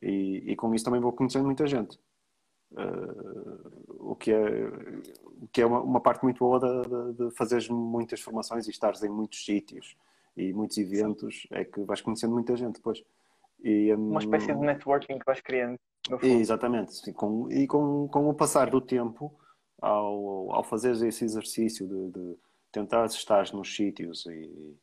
E, 0.00 0.42
e 0.46 0.56
com 0.56 0.74
isso 0.74 0.84
também 0.84 1.00
vou 1.00 1.12
conhecendo 1.12 1.44
muita 1.44 1.66
gente. 1.66 1.98
o 3.88 4.14
que 4.16 4.32
é, 4.32 4.68
o 5.40 5.48
que 5.52 5.60
é 5.62 5.66
uma, 5.66 5.80
uma 5.80 6.00
parte 6.00 6.22
muito 6.22 6.38
boa 6.38 6.58
de, 6.58 6.88
de, 6.88 7.30
de 7.30 7.36
fazeres 7.36 7.68
muitas 7.68 8.20
formações 8.20 8.66
e 8.66 8.70
estares 8.70 9.02
em 9.02 9.08
muitos 9.08 9.44
sítios 9.44 9.96
e 10.36 10.52
muitos 10.52 10.78
eventos, 10.78 11.42
Sim. 11.42 11.48
é 11.52 11.64
que 11.64 11.80
vais 11.82 12.00
conhecendo 12.00 12.32
muita 12.32 12.56
gente 12.56 12.76
depois. 12.76 13.04
E, 13.62 13.94
um, 13.94 14.10
Uma 14.10 14.20
espécie 14.20 14.46
de 14.46 14.60
networking 14.60 15.18
que 15.18 15.24
vais 15.24 15.40
criando. 15.40 15.78
Exatamente. 16.22 17.12
Com, 17.12 17.50
e 17.50 17.66
com, 17.66 18.08
com 18.08 18.28
o 18.28 18.34
passar 18.34 18.70
do 18.70 18.80
tempo, 18.80 19.32
ao, 19.80 20.52
ao 20.52 20.64
fazer 20.64 20.92
esse 21.06 21.24
exercício 21.24 21.86
de, 21.86 22.10
de 22.10 22.36
tentar 22.70 23.06
estar 23.06 23.52
nos 23.52 23.74
sítios 23.74 24.26
e, 24.26 24.76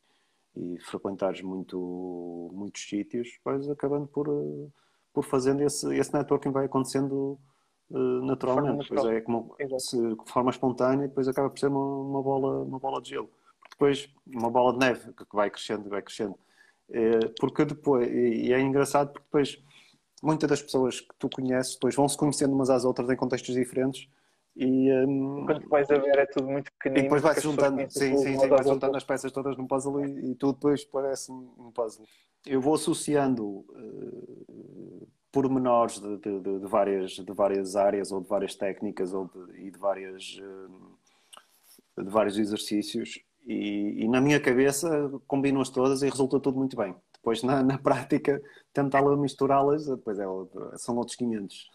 e 0.56 0.78
frequentares 0.80 1.42
muito, 1.42 2.50
muitos 2.52 2.88
sítios, 2.88 3.28
vais 3.44 3.68
acabando 3.68 4.06
por, 4.06 4.28
por 5.12 5.24
fazendo 5.24 5.62
esse, 5.62 5.94
esse 5.96 6.12
networking 6.12 6.50
vai 6.50 6.66
acontecendo 6.66 7.38
uh, 7.90 8.24
naturalmente. 8.24 8.88
Depois 8.88 9.04
é 9.06 9.20
como 9.20 9.56
se, 9.78 9.96
de 9.96 10.30
forma 10.30 10.50
espontânea 10.50 11.04
e 11.04 11.08
depois 11.08 11.26
acaba 11.28 11.50
por 11.50 11.58
ser 11.58 11.68
uma, 11.68 11.84
uma, 11.84 12.22
bola, 12.22 12.62
uma 12.62 12.78
bola 12.78 13.00
de 13.00 13.10
gelo. 13.10 13.30
Depois 13.70 14.12
uma 14.26 14.50
bola 14.50 14.72
de 14.72 14.78
neve 14.78 15.12
que 15.12 15.24
vai 15.32 15.50
crescendo, 15.50 15.88
vai 15.88 16.02
crescendo. 16.02 16.38
Eh, 16.92 17.32
porque 17.38 17.64
depois, 17.64 18.08
e 18.10 18.52
é 18.52 18.60
engraçado 18.60 19.12
porque 19.12 19.24
depois 19.24 19.62
muitas 20.22 20.48
das 20.50 20.62
pessoas 20.62 21.00
que 21.00 21.14
tu 21.18 21.28
conheces 21.30 21.74
depois 21.74 21.94
vão 21.94 22.08
se 22.08 22.16
conhecendo 22.16 22.52
umas 22.54 22.68
às 22.68 22.84
outras 22.84 23.08
em 23.08 23.16
contextos 23.16 23.54
diferentes 23.54 24.08
e 24.56 24.92
um, 25.06 25.46
quando 25.46 25.68
vais 25.68 25.88
a 25.90 25.98
ver 25.98 26.18
é 26.18 26.26
tudo 26.26 26.48
muito 26.48 26.70
pequenino 26.72 26.98
e 26.98 27.02
depois 27.04 27.22
vai-se 27.22 27.42
juntando, 27.42 27.80
sim, 27.88 28.16
sim, 28.16 28.38
sim, 28.38 28.48
vai 28.48 28.64
juntando 28.64 28.96
as 28.96 29.04
peças 29.04 29.30
todas 29.30 29.56
num 29.56 29.66
puzzle 29.66 30.04
e, 30.04 30.32
e 30.32 30.34
tudo 30.34 30.54
depois 30.54 30.84
parece 30.84 31.30
um 31.30 31.70
puzzle. 31.72 32.04
Eu 32.44 32.60
vou 32.60 32.74
associando 32.74 33.46
uh, 33.46 35.08
pormenores 35.30 36.00
de, 36.00 36.16
de, 36.18 36.40
de, 36.40 36.58
de, 36.58 36.66
várias, 36.66 37.12
de 37.12 37.32
várias 37.32 37.76
áreas 37.76 38.10
ou 38.10 38.20
de 38.20 38.28
várias 38.28 38.54
técnicas 38.56 39.14
ou 39.14 39.28
de, 39.28 39.66
e 39.66 39.70
de, 39.70 39.78
várias, 39.78 40.38
uh, 40.38 42.02
de 42.02 42.10
vários 42.10 42.36
exercícios 42.36 43.20
e, 43.46 44.04
e, 44.04 44.08
na 44.08 44.20
minha 44.20 44.38
cabeça 44.40 45.10
combino-as 45.26 45.70
todas 45.70 46.02
e 46.02 46.08
resulta 46.08 46.38
tudo 46.38 46.58
muito 46.58 46.76
bem. 46.76 46.94
Depois, 47.12 47.42
na, 47.42 47.62
na 47.62 47.78
prática, 47.78 48.40
tentar 48.72 49.02
misturá-las, 49.16 49.86
depois 49.86 50.18
é, 50.18 50.24
são 50.76 50.96
outros 50.96 51.16
500. 51.16 51.70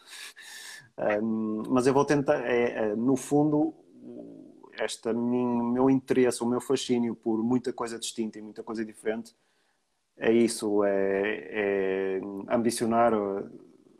Um, 1.21 1.63
mas 1.69 1.87
eu 1.87 1.93
vou 1.93 2.05
tentar, 2.05 2.39
é, 2.45 2.91
é, 2.91 2.95
no 2.95 3.15
fundo, 3.15 3.73
este 4.79 5.11
meu 5.13 5.89
interesse, 5.89 6.43
o 6.43 6.47
meu 6.47 6.61
fascínio 6.61 7.15
por 7.15 7.43
muita 7.43 7.73
coisa 7.73 7.99
distinta 7.99 8.39
e 8.39 8.41
muita 8.41 8.63
coisa 8.63 8.85
diferente, 8.85 9.35
é 10.17 10.31
isso, 10.31 10.83
é, 10.83 11.49
é 11.51 12.21
ambicionar 12.49 13.11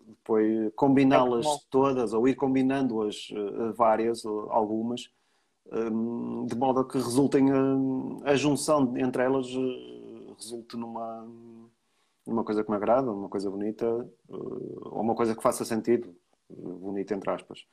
depois 0.08 0.71
combiná-las 0.75 1.45
é 1.45 1.60
todas 1.69 2.13
ou 2.13 2.28
ir 2.28 2.36
combinando-as 2.36 3.28
eh, 3.32 3.73
várias, 3.75 4.25
algumas, 4.25 5.04
Hum, 5.04 5.24
de 6.47 6.56
modo 6.56 6.82
a 6.82 6.88
que 6.88 6.97
resultem 6.97 7.51
a, 7.51 8.32
a 8.32 8.36
junção 8.36 8.95
entre 8.97 9.23
elas 9.23 9.47
eh, 9.47 10.34
resulte 10.38 10.78
numa, 10.78 11.28
numa 12.25 12.43
coisa 12.43 12.63
que 12.63 12.69
me 12.69 12.75
agrada, 12.75 13.12
uma 13.12 13.30
coisa 13.30 13.49
bonita, 13.49 13.86
eh, 13.86 14.34
ou 14.34 15.01
uma 15.01 15.15
coisa 15.15 15.36
que 15.36 15.41
faça 15.41 15.65
sentido, 15.65 16.15
bonita 16.49 17.15
entre 17.15 17.32
aspas. 17.32 17.65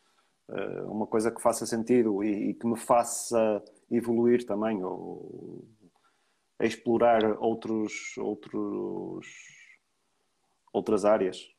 Eh, 0.51 0.83
uma 0.83 1.07
coisa 1.07 1.31
que 1.31 1.43
faça 1.43 1.67
sentido 1.67 2.25
e, 2.25 2.51
e 2.51 2.55
que 2.55 2.67
me 2.67 2.79
faça 2.79 3.63
evoluir 3.91 4.47
também, 4.47 4.83
ou 4.83 5.65
explorar 6.61 7.37
outros, 7.41 8.17
outros, 8.17 9.27
outras 10.73 11.05
áreas 11.05 11.52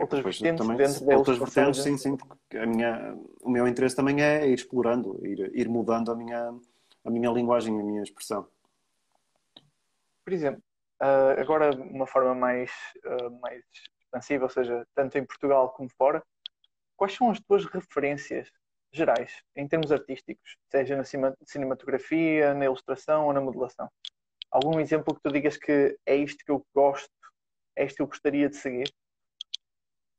outras 0.00 0.22
vertentes 0.22 0.66
também, 0.66 0.76
dentro 0.76 1.00
deles. 1.00 1.18
Outras 1.18 1.38
vertentes, 1.38 1.82
sim, 1.82 1.96
sim, 1.96 2.16
porque 2.16 2.56
a 2.56 2.66
minha, 2.66 3.16
o 3.40 3.50
meu 3.50 3.66
interesse 3.66 3.96
também 3.96 4.22
é 4.22 4.46
ir 4.46 4.54
explorando, 4.54 5.20
ir, 5.26 5.50
ir 5.54 5.68
mudando 5.68 6.10
a 6.10 6.16
minha, 6.16 6.54
a 7.04 7.10
minha 7.10 7.30
linguagem, 7.30 7.78
a 7.78 7.84
minha 7.84 8.02
expressão. 8.02 8.48
Por 10.24 10.32
exemplo, 10.32 10.62
uh, 11.02 11.40
agora 11.40 11.74
de 11.74 11.82
uma 11.82 12.06
forma 12.06 12.34
mais, 12.34 12.70
uh, 13.04 13.30
mais 13.40 13.62
expansiva, 14.02 14.44
ou 14.44 14.50
seja, 14.50 14.86
tanto 14.94 15.18
em 15.18 15.24
Portugal 15.24 15.70
como 15.70 15.88
fora, 15.90 16.22
quais 16.96 17.14
são 17.14 17.30
as 17.30 17.40
tuas 17.40 17.64
referências 17.66 18.50
gerais, 18.92 19.42
em 19.56 19.66
termos 19.66 19.90
artísticos, 19.90 20.56
seja 20.70 20.96
na 20.96 21.04
cinematografia, 21.44 22.54
na 22.54 22.66
ilustração 22.66 23.26
ou 23.26 23.32
na 23.32 23.40
modelação? 23.40 23.90
Algum 24.50 24.78
exemplo 24.78 25.14
que 25.14 25.22
tu 25.22 25.32
digas 25.32 25.56
que 25.56 25.98
é 26.04 26.14
isto 26.14 26.44
que 26.44 26.52
eu 26.52 26.64
gosto, 26.74 27.10
é 27.74 27.86
isto 27.86 27.96
que 27.96 28.02
eu 28.02 28.06
gostaria 28.06 28.48
de 28.50 28.56
seguir? 28.56 28.92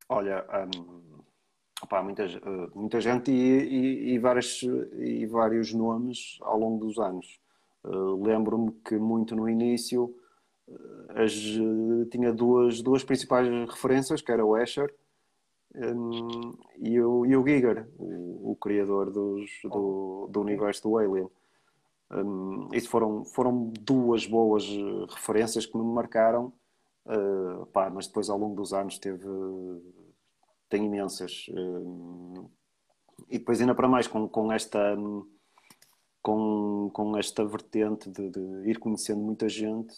Olha, 0.10 0.46
um, 0.76 1.22
opa, 1.82 2.04
muita, 2.04 2.26
muita 2.76 3.02
gente 3.02 3.32
e, 3.32 3.36
e, 3.36 4.14
e, 4.14 4.20
várias, 4.20 4.62
e 4.98 5.26
vários 5.26 5.74
nomes 5.74 6.38
ao 6.42 6.60
longo 6.60 6.86
dos 6.86 6.98
anos. 7.00 7.40
Uh, 7.84 8.24
Lembro-me 8.24 8.72
que 8.86 8.96
muito 8.98 9.36
no 9.36 9.50
início 9.50 10.16
as, 11.10 11.34
tinha 12.10 12.34
duas, 12.34 12.82
duas 12.82 13.04
principais 13.04 13.48
referências, 13.70 14.22
que 14.22 14.32
era 14.32 14.46
o 14.46 14.58
Escher 14.58 14.94
um, 15.76 16.56
e, 16.78 17.00
o, 17.02 17.26
e 17.26 17.36
o 17.36 17.46
Giger, 17.46 17.88
o, 17.98 18.52
o 18.52 18.56
criador 18.56 19.12
dos, 19.12 19.50
do, 19.64 20.28
do 20.30 20.42
universo 20.42 20.84
do 20.84 20.98
Alien. 20.98 21.30
Um, 22.12 22.70
isso 22.74 22.90
foram, 22.90 23.26
foram 23.26 23.72
duas 23.82 24.28
boas 24.28 24.66
referências 25.10 25.66
que 25.66 25.78
me 25.78 25.84
marcaram, 25.84 26.54
uh, 27.06 27.66
pá, 27.68 27.90
mas 27.90 28.08
depois 28.08 28.30
ao 28.30 28.38
longo 28.38 28.56
dos 28.56 28.74
anos 28.74 28.98
teve 28.98 29.28
tem 30.74 30.86
imensas. 30.86 31.46
Eh, 31.50 32.42
e 33.30 33.38
depois 33.38 33.62
ainda 33.62 33.76
para 33.76 33.88
mais 33.88 34.08
com, 34.08 34.28
com 34.28 34.52
esta 34.52 34.98
com, 36.20 36.90
com 36.92 37.18
esta 37.18 37.46
vertente 37.46 38.10
de, 38.10 38.30
de 38.30 38.70
ir 38.70 38.80
conhecendo 38.80 39.22
muita 39.22 39.48
gente, 39.48 39.94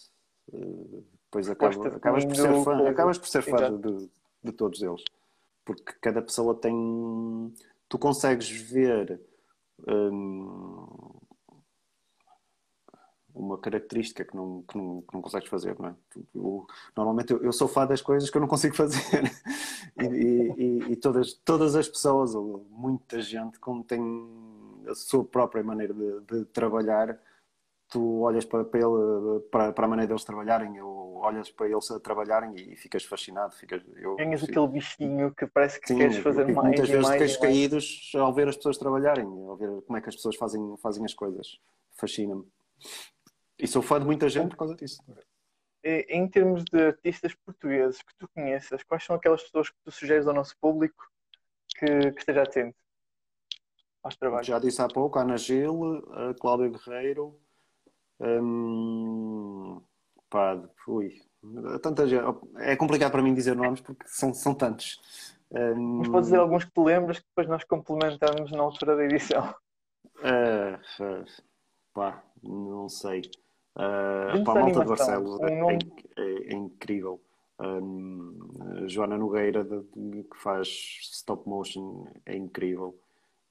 eh, 0.52 1.04
depois 1.24 1.50
acaba, 1.50 1.88
acabas, 1.88 2.26
por 2.26 2.36
ser 2.36 2.64
fã, 2.64 2.90
acabas 2.90 3.18
por 3.18 3.28
ser 3.28 3.42
fã 3.42 3.80
de, 3.80 4.10
de 4.44 4.52
todos 4.52 4.82
eles. 4.82 5.04
Porque 5.64 5.94
cada 6.02 6.22
pessoa 6.22 6.54
tem. 6.56 7.54
Tu 7.88 7.98
consegues 7.98 8.50
ver. 8.50 9.22
Hum, 9.88 11.15
uma 13.36 13.58
característica 13.58 14.24
que 14.24 14.36
não, 14.36 14.64
que 14.64 14.78
não, 14.78 15.02
que 15.02 15.14
não 15.14 15.22
consegues 15.22 15.50
fazer, 15.50 15.78
não 15.78 15.90
é? 15.90 15.96
Eu, 16.34 16.66
normalmente 16.96 17.34
eu, 17.34 17.44
eu, 17.44 17.52
sou 17.52 17.68
fã 17.68 17.86
das 17.86 18.02
coisas 18.02 18.30
que 18.30 18.38
eu 18.38 18.42
não 18.42 18.48
consigo 18.48 18.76
fazer 18.76 19.02
e, 20.00 20.06
e, 20.06 20.92
e, 20.92 20.96
todas, 20.96 21.34
todas 21.34 21.76
as 21.76 21.88
pessoas, 21.88 22.34
ou 22.34 22.66
muita 22.72 23.22
gente, 23.22 23.60
como 23.60 23.84
tem 23.84 24.02
a 24.88 24.96
sua 24.96 25.24
própria 25.26 25.64
maneira 25.64 25.94
de, 25.94 26.22
de 26.22 26.46
trabalhar, 26.46 27.20
tu 27.90 28.22
olhas 28.22 28.46
para, 28.46 28.64
para, 28.64 28.80
ele, 28.80 29.40
para, 29.52 29.74
para, 29.74 29.86
a 29.86 29.88
maneira 29.88 30.08
deles 30.08 30.24
trabalharem 30.24 30.82
ou 30.82 31.18
olhas 31.18 31.52
para 31.52 31.70
eles 31.70 31.90
a 31.92 32.00
trabalharem 32.00 32.54
e 32.56 32.76
ficas 32.76 33.04
fascinado. 33.04 33.54
Ficas, 33.56 33.82
eu, 33.98 34.16
Ganhas 34.16 34.44
aquele 34.44 34.68
bichinho 34.68 35.34
que 35.34 35.46
parece 35.46 35.80
que 35.80 35.90
sim, 35.90 35.98
queres 35.98 36.18
fazer 36.18 36.46
mais. 36.46 36.68
Muitas 36.68 36.90
vezes 36.90 37.06
mais, 37.06 37.22
ficas 37.22 37.38
caídos 37.38 38.12
ao 38.16 38.34
ver 38.34 38.48
as 38.48 38.56
pessoas 38.56 38.78
trabalharem, 38.78 39.26
ao 39.26 39.56
ver 39.56 39.82
como 39.82 39.98
é 39.98 40.02
que 40.02 40.10
as 40.10 40.16
pessoas 40.16 40.36
fazem, 40.36 40.76
fazem 40.78 41.04
as 41.04 41.14
coisas. 41.14 41.60
Fascina-me. 41.98 42.46
E 43.58 43.68
sou 43.68 43.82
fã 43.82 44.00
de 44.00 44.06
muita 44.06 44.28
gente 44.28 44.50
por 44.50 44.58
causa 44.58 44.76
disso. 44.76 45.02
Em 45.84 46.28
termos 46.28 46.64
de 46.64 46.82
artistas 46.82 47.36
portugueses 47.36 48.02
que 48.02 48.16
tu 48.18 48.28
conheças, 48.30 48.84
quais 48.84 49.04
são 49.04 49.16
aquelas 49.16 49.44
pessoas 49.44 49.70
que 49.70 49.78
tu 49.84 49.92
sugeres 49.92 50.28
ao 50.28 50.34
nosso 50.34 50.58
público 50.60 51.06
que, 51.78 52.12
que 52.12 52.20
esteja 52.20 52.42
atento 52.42 52.76
aos 54.02 54.16
trabalhos? 54.16 54.48
Já 54.48 54.58
disse 54.58 54.82
há 54.82 54.88
pouco, 54.88 55.20
a 55.20 55.22
Ana 55.22 55.38
Gil, 55.38 56.04
a 56.12 56.34
Cláudia 56.34 56.70
Guerreiro, 56.70 57.40
hum, 58.20 59.80
pá, 60.28 60.60
ui, 60.88 61.22
tanta 61.82 62.08
gente. 62.08 62.24
É 62.58 62.76
complicado 62.76 63.12
para 63.12 63.22
mim 63.22 63.34
dizer 63.34 63.56
nomes 63.56 63.82
porque 63.82 64.08
são, 64.08 64.34
são 64.34 64.56
tantos. 64.56 65.00
Hum, 65.52 66.00
Mas 66.00 66.08
podes 66.08 66.28
dizer 66.30 66.40
alguns 66.40 66.66
que 66.66 66.72
te 66.72 66.82
lembras 66.82 67.20
que 67.20 67.26
depois 67.28 67.48
nós 67.48 67.64
complementamos 67.64 68.52
na 68.52 68.62
altura 68.62 68.96
da 68.96 69.06
edição. 69.06 69.54
Uh, 70.18 71.04
uh, 71.04 71.26
pá, 71.94 72.24
não 72.42 72.90
sei. 72.90 73.22
Uh, 73.76 74.44
para 74.46 74.62
a 74.62 74.64
malta 74.64 74.80
de 74.80 74.86
Barcelos 74.86 75.42
é, 75.42 75.76
é, 76.18 76.54
é, 76.54 76.56
incrível. 76.56 77.20
Um, 77.60 78.88
Joana 78.88 79.18
Nogueira, 79.18 79.64
de, 79.64 79.82
de, 79.96 80.24
que 80.24 80.38
faz 80.38 80.68
stop 81.12 81.48
motion, 81.48 82.08
é 82.26 82.36
incrível. 82.36 82.98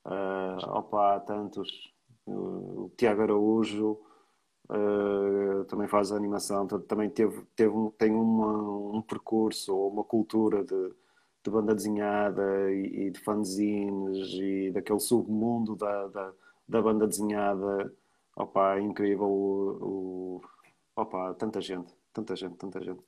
Uh, 0.04 0.56
opa, 0.68 1.20
tantos. 1.20 1.92
Uh, 2.26 2.84
o 2.84 2.92
Tiago 2.96 3.22
Araújo 3.22 4.00
uh, 4.70 5.64
também 5.66 5.88
faz 5.88 6.10
animação, 6.10 6.66
também 6.66 7.10
teve, 7.10 7.42
teve 7.54 7.74
um, 7.74 7.90
tem 7.90 8.10
uma, 8.12 8.96
um 8.96 9.02
percurso 9.02 9.76
ou 9.76 9.90
uma 9.90 10.04
cultura 10.04 10.64
de, 10.64 10.92
de 11.42 11.50
banda 11.50 11.74
desenhada 11.74 12.72
e, 12.72 13.06
e, 13.06 13.10
de 13.10 13.20
fanzines 13.20 14.28
e 14.40 14.70
daquele 14.70 15.00
submundo 15.00 15.76
da, 15.76 16.06
da, 16.08 16.32
da 16.66 16.82
banda 16.82 17.06
desenhada 17.06 17.92
Opa, 18.36 18.76
é 18.76 18.80
incrível 18.80 19.26
o, 19.26 20.38
o... 20.38 20.40
Opa, 20.96 21.34
tanta 21.34 21.60
gente, 21.60 21.94
tanta 22.12 22.34
gente, 22.34 22.56
tanta 22.56 22.82
gente. 22.82 23.02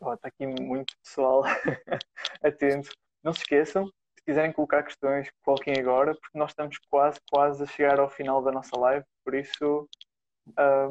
Está 0.00 0.28
aqui 0.28 0.46
muito 0.46 0.96
pessoal 1.02 1.42
atento. 2.42 2.90
Não 3.22 3.32
se 3.32 3.40
esqueçam, 3.40 3.86
se 3.86 4.24
quiserem 4.24 4.52
colocar 4.52 4.82
questões, 4.82 5.28
coloquem 5.42 5.78
agora, 5.78 6.14
porque 6.14 6.38
nós 6.38 6.50
estamos 6.50 6.78
quase, 6.88 7.18
quase 7.30 7.62
a 7.62 7.66
chegar 7.66 7.98
ao 7.98 8.08
final 8.08 8.42
da 8.42 8.52
nossa 8.52 8.78
live, 8.78 9.04
por 9.24 9.34
isso. 9.34 9.88
Uh, 10.50 10.88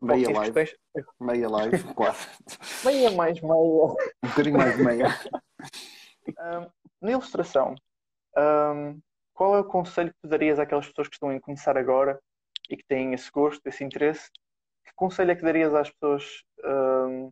meia 0.00 0.30
live. 0.30 0.52
Questões... 0.52 0.78
Meia 1.20 1.48
live, 1.48 1.84
quase. 1.94 2.26
meia 2.84 3.10
mais 3.10 3.40
meia. 3.40 3.54
Um 3.54 4.28
bocadinho 4.28 4.56
mais 4.56 4.78
meia. 4.78 5.08
Uh, 6.28 6.72
na 7.02 7.10
ilustração, 7.10 7.74
um, 8.36 9.00
qual 9.36 9.54
é 9.54 9.60
o 9.60 9.64
conselho 9.64 10.10
que 10.12 10.20
tu 10.22 10.28
darias 10.28 10.58
àquelas 10.58 10.88
pessoas 10.88 11.08
que 11.08 11.14
estão 11.14 11.28
a 11.28 11.40
começar 11.40 11.76
agora 11.76 12.18
e 12.70 12.76
que 12.76 12.84
têm 12.84 13.12
esse 13.12 13.30
gosto, 13.30 13.64
esse 13.66 13.84
interesse? 13.84 14.30
Que 14.84 14.92
conselho 14.94 15.30
é 15.30 15.36
que 15.36 15.42
darias 15.42 15.74
às 15.74 15.90
pessoas 15.90 16.42
um, 16.64 17.30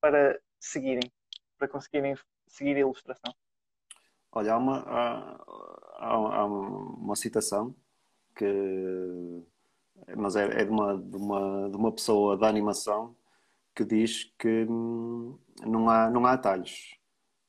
para 0.00 0.38
seguirem, 0.60 1.10
para 1.56 1.68
conseguirem 1.68 2.14
seguir 2.48 2.76
a 2.76 2.80
ilustração? 2.80 3.32
Olha, 4.32 4.54
há 4.54 4.58
uma, 4.58 4.80
há, 4.80 5.40
há 6.00 6.44
uma 6.44 7.16
citação 7.16 7.74
que 8.34 9.46
mas 10.16 10.36
é, 10.36 10.60
é 10.60 10.64
de, 10.64 10.70
uma, 10.70 10.98
de, 10.98 11.16
uma, 11.16 11.70
de 11.70 11.76
uma 11.76 11.92
pessoa 11.92 12.36
da 12.36 12.48
animação 12.48 13.16
que 13.74 13.84
diz 13.84 14.24
que 14.38 14.66
hum, 14.68 15.38
não 15.64 15.88
há, 15.88 16.10
não 16.10 16.26
há 16.26 16.32
atalhos. 16.32 16.95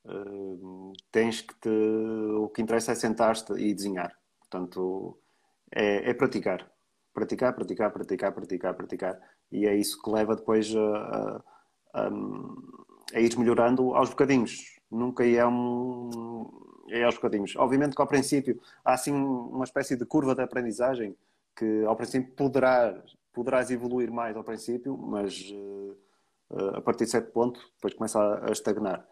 Uh, 0.08 0.94
tens 1.12 1.42
que 1.42 1.54
te. 1.60 1.70
O 1.70 2.50
que 2.50 2.62
interessa 2.62 2.94
é 2.94 2.96
sentar-te 2.96 3.54
e 3.54 3.74
desenhar. 3.74 4.18
Portanto, 4.40 5.20
é, 5.72 6.10
é, 6.10 6.14
praticar. 6.14 6.72
Praticar, 7.14 7.54
praticar, 7.54 7.92
praticar, 7.92 8.32
praticar, 8.32 8.74
praticar. 8.74 9.20
E 9.52 9.68
é 9.68 9.76
isso 9.76 10.02
que 10.02 10.10
leva 10.10 10.36
depois 10.36 10.74
a, 10.76 10.80
a, 10.80 11.42
a, 11.94 12.10
a 13.16 13.20
ir 13.20 13.38
melhorando 13.38 13.94
aos 13.96 14.10
bocadinhos. 14.10 14.80
Nunca 14.90 15.26
é 15.26 15.46
um. 15.46 16.50
É 16.90 17.04
aos 17.04 17.16
bocadinhos. 17.16 17.54
Obviamente 17.58 17.96
que 17.96 18.02
ao 18.02 18.08
princípio 18.08 18.62
há 18.86 18.94
assim 18.94 19.12
uma 19.12 19.66
espécie 19.66 19.98
de 19.98 20.06
curva 20.06 20.34
de 20.34 20.42
aprendizagem 20.42 21.18
que 21.54 21.84
ao 21.86 21.98
princípio 21.98 22.34
poderás, 22.34 22.96
poderás 23.34 23.72
evoluir 23.72 24.10
mais 24.10 24.38
ao 24.38 24.44
princípio, 24.44 24.98
mas 24.98 25.52
uh, 25.52 26.76
a 26.76 26.82
partir 26.82 27.06
de 27.06 27.12
certo 27.12 27.32
ponto 27.34 27.60
depois 27.76 27.94
começa 27.94 28.20
a, 28.20 28.50
a 28.50 28.52
estagnar 28.52 29.06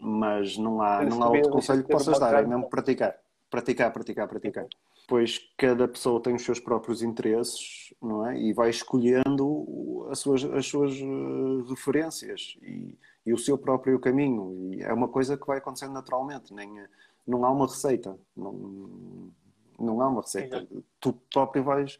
mas 0.00 0.56
não 0.56 0.80
há, 0.82 1.04
não 1.04 1.22
há 1.22 1.30
outro 1.30 1.50
conselho 1.50 1.82
que 1.82 1.90
possas 1.90 2.18
dar, 2.18 2.42
é 2.42 2.46
mesmo 2.46 2.68
praticar. 2.68 3.16
Praticar, 3.50 3.92
praticar, 3.92 4.28
praticar. 4.28 4.66
Pois 5.08 5.38
cada 5.56 5.86
pessoa 5.86 6.20
tem 6.20 6.34
os 6.34 6.42
seus 6.42 6.58
próprios 6.58 7.00
interesses, 7.00 7.94
não 8.02 8.26
é? 8.26 8.38
E 8.38 8.52
vai 8.52 8.70
escolhendo 8.70 10.06
as 10.10 10.18
suas, 10.18 10.44
as 10.44 10.66
suas 10.66 10.94
eh, 10.94 11.70
referências 11.70 12.58
e, 12.60 12.98
e 13.24 13.32
o 13.32 13.38
seu 13.38 13.56
próprio 13.56 14.00
caminho. 14.00 14.74
E 14.74 14.82
é 14.82 14.92
uma 14.92 15.08
coisa 15.08 15.36
que 15.36 15.46
vai 15.46 15.58
acontecendo 15.58 15.92
naturalmente, 15.92 16.52
nem, 16.52 16.68
não 17.26 17.44
há 17.44 17.50
uma 17.50 17.66
receita. 17.66 18.18
Não, 18.36 19.30
não 19.78 20.00
há 20.00 20.08
uma 20.08 20.22
receita. 20.22 20.56
Exato. 20.56 20.84
Tu 21.00 21.12
próprio 21.32 21.64
vais. 21.64 21.98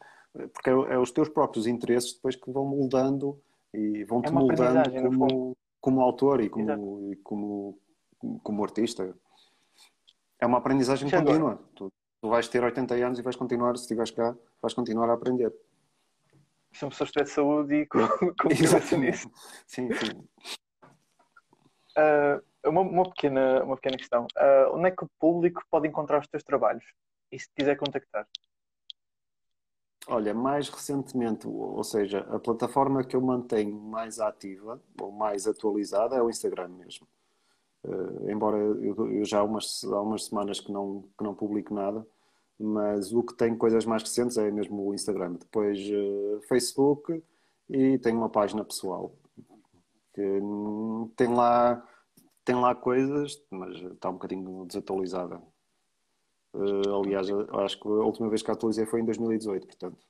Porque 0.53 0.69
é, 0.69 0.73
é, 0.73 0.97
os 0.97 1.11
teus 1.11 1.29
próprios 1.29 1.67
interesses 1.67 2.13
depois 2.13 2.35
que 2.35 2.51
vão 2.51 2.65
moldando 2.65 3.39
e 3.73 4.03
vão-te 4.03 4.29
é 4.29 4.31
moldando 4.31 4.91
como 5.17 5.57
como 5.79 6.01
autor 6.01 6.41
e 6.41 6.49
como, 6.49 7.11
e 7.11 7.15
como, 7.17 7.79
como 8.43 8.63
artista. 8.63 9.15
É 10.39 10.45
uma 10.45 10.57
aprendizagem 10.57 11.09
contínua. 11.09 11.59
Tu, 11.75 11.91
tu, 12.21 12.29
vais 12.29 12.47
ter 12.47 12.63
80 12.63 12.95
anos 12.95 13.19
e 13.19 13.21
vais 13.21 13.35
continuar, 13.35 13.75
se 13.77 13.83
estiveres 13.83 14.11
cá, 14.11 14.35
vais 14.61 14.73
continuar 14.73 15.09
a 15.09 15.13
aprender. 15.13 15.53
São 16.73 16.89
pessoas 16.89 17.09
que 17.09 17.17
têm 17.17 17.25
saúde 17.25 17.75
e 17.75 17.85
com, 17.87 17.99
com 18.39 18.47
nisso. 18.97 19.31
Sim, 19.65 19.89
sim. 19.93 20.11
Uh, 21.97 22.69
uma, 22.69 22.81
uma, 22.81 23.03
pequena, 23.09 23.63
uma 23.63 23.75
pequena 23.75 23.97
questão. 23.97 24.27
Uh, 24.37 24.75
onde 24.75 24.89
é 24.89 24.91
que 24.91 25.03
o 25.03 25.09
público 25.19 25.63
pode 25.69 25.87
encontrar 25.87 26.19
os 26.19 26.27
teus 26.27 26.43
trabalhos? 26.43 26.85
E 27.31 27.39
se 27.39 27.49
quiser 27.55 27.75
contactar? 27.75 28.27
Olha, 30.09 30.33
mais 30.33 30.69
recentemente, 30.69 31.47
ou 31.47 31.83
seja, 31.83 32.19
a 32.29 32.39
plataforma 32.39 33.03
que 33.03 33.15
eu 33.15 33.21
mantenho 33.21 33.75
mais 33.75 34.19
ativa 34.19 34.81
ou 35.01 35.11
mais 35.11 35.45
atualizada 35.45 36.15
é 36.15 36.21
o 36.21 36.29
Instagram 36.29 36.69
mesmo. 36.69 37.05
Uh, 37.83 38.29
embora 38.29 38.57
eu, 38.57 39.11
eu, 39.11 39.25
já 39.25 39.39
há 39.39 39.43
umas, 39.43 39.83
há 39.83 40.01
umas 40.01 40.25
semanas 40.25 40.61
que 40.61 40.71
não, 40.71 41.03
que 41.17 41.23
não 41.23 41.35
publico 41.35 41.73
nada, 41.73 42.07
mas 42.57 43.13
o 43.13 43.21
que 43.21 43.35
tem 43.35 43.55
coisas 43.57 43.85
mais 43.85 44.01
recentes 44.01 44.37
é 44.37 44.49
mesmo 44.49 44.87
o 44.87 44.93
Instagram. 44.93 45.33
Depois 45.33 45.77
uh, 45.89 46.41
Facebook 46.47 47.21
e 47.69 47.97
tenho 47.99 48.17
uma 48.17 48.29
página 48.29 48.63
pessoal 48.63 49.13
que 50.13 50.21
hum, 50.21 51.11
tem 51.15 51.27
lá, 51.33 51.85
tem 52.43 52.55
lá 52.55 52.73
coisas, 52.73 53.39
mas 53.51 53.75
está 53.77 54.09
um 54.09 54.13
bocadinho 54.13 54.65
desatualizada. 54.65 55.41
Uh, 56.57 57.03
aliás, 57.03 57.27
acho 57.29 57.79
que 57.79 57.87
a 57.87 57.91
última 57.91 58.29
vez 58.29 58.41
que 58.41 58.49
atualizei 58.49 58.87
foi 58.87 59.01
em 59.01 59.05
2018, 59.05 59.67
portanto. 59.67 60.07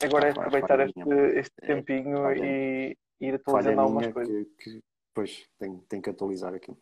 Agora 0.00 0.28
é 0.28 0.30
aproveitar 0.30 0.78
este, 0.80 1.00
este 1.34 1.54
é, 1.62 1.74
tempinho 1.74 2.28
é, 2.28 2.38
e 2.38 2.96
ir 3.20 3.34
atualizando 3.34 3.80
algumas 3.80 4.12
coisas. 4.12 4.46
Que, 4.58 4.70
que, 4.70 4.84
pois, 5.12 5.48
tem, 5.58 5.78
tem 5.88 6.00
que 6.00 6.10
atualizar 6.10 6.54
aqui. 6.54 6.72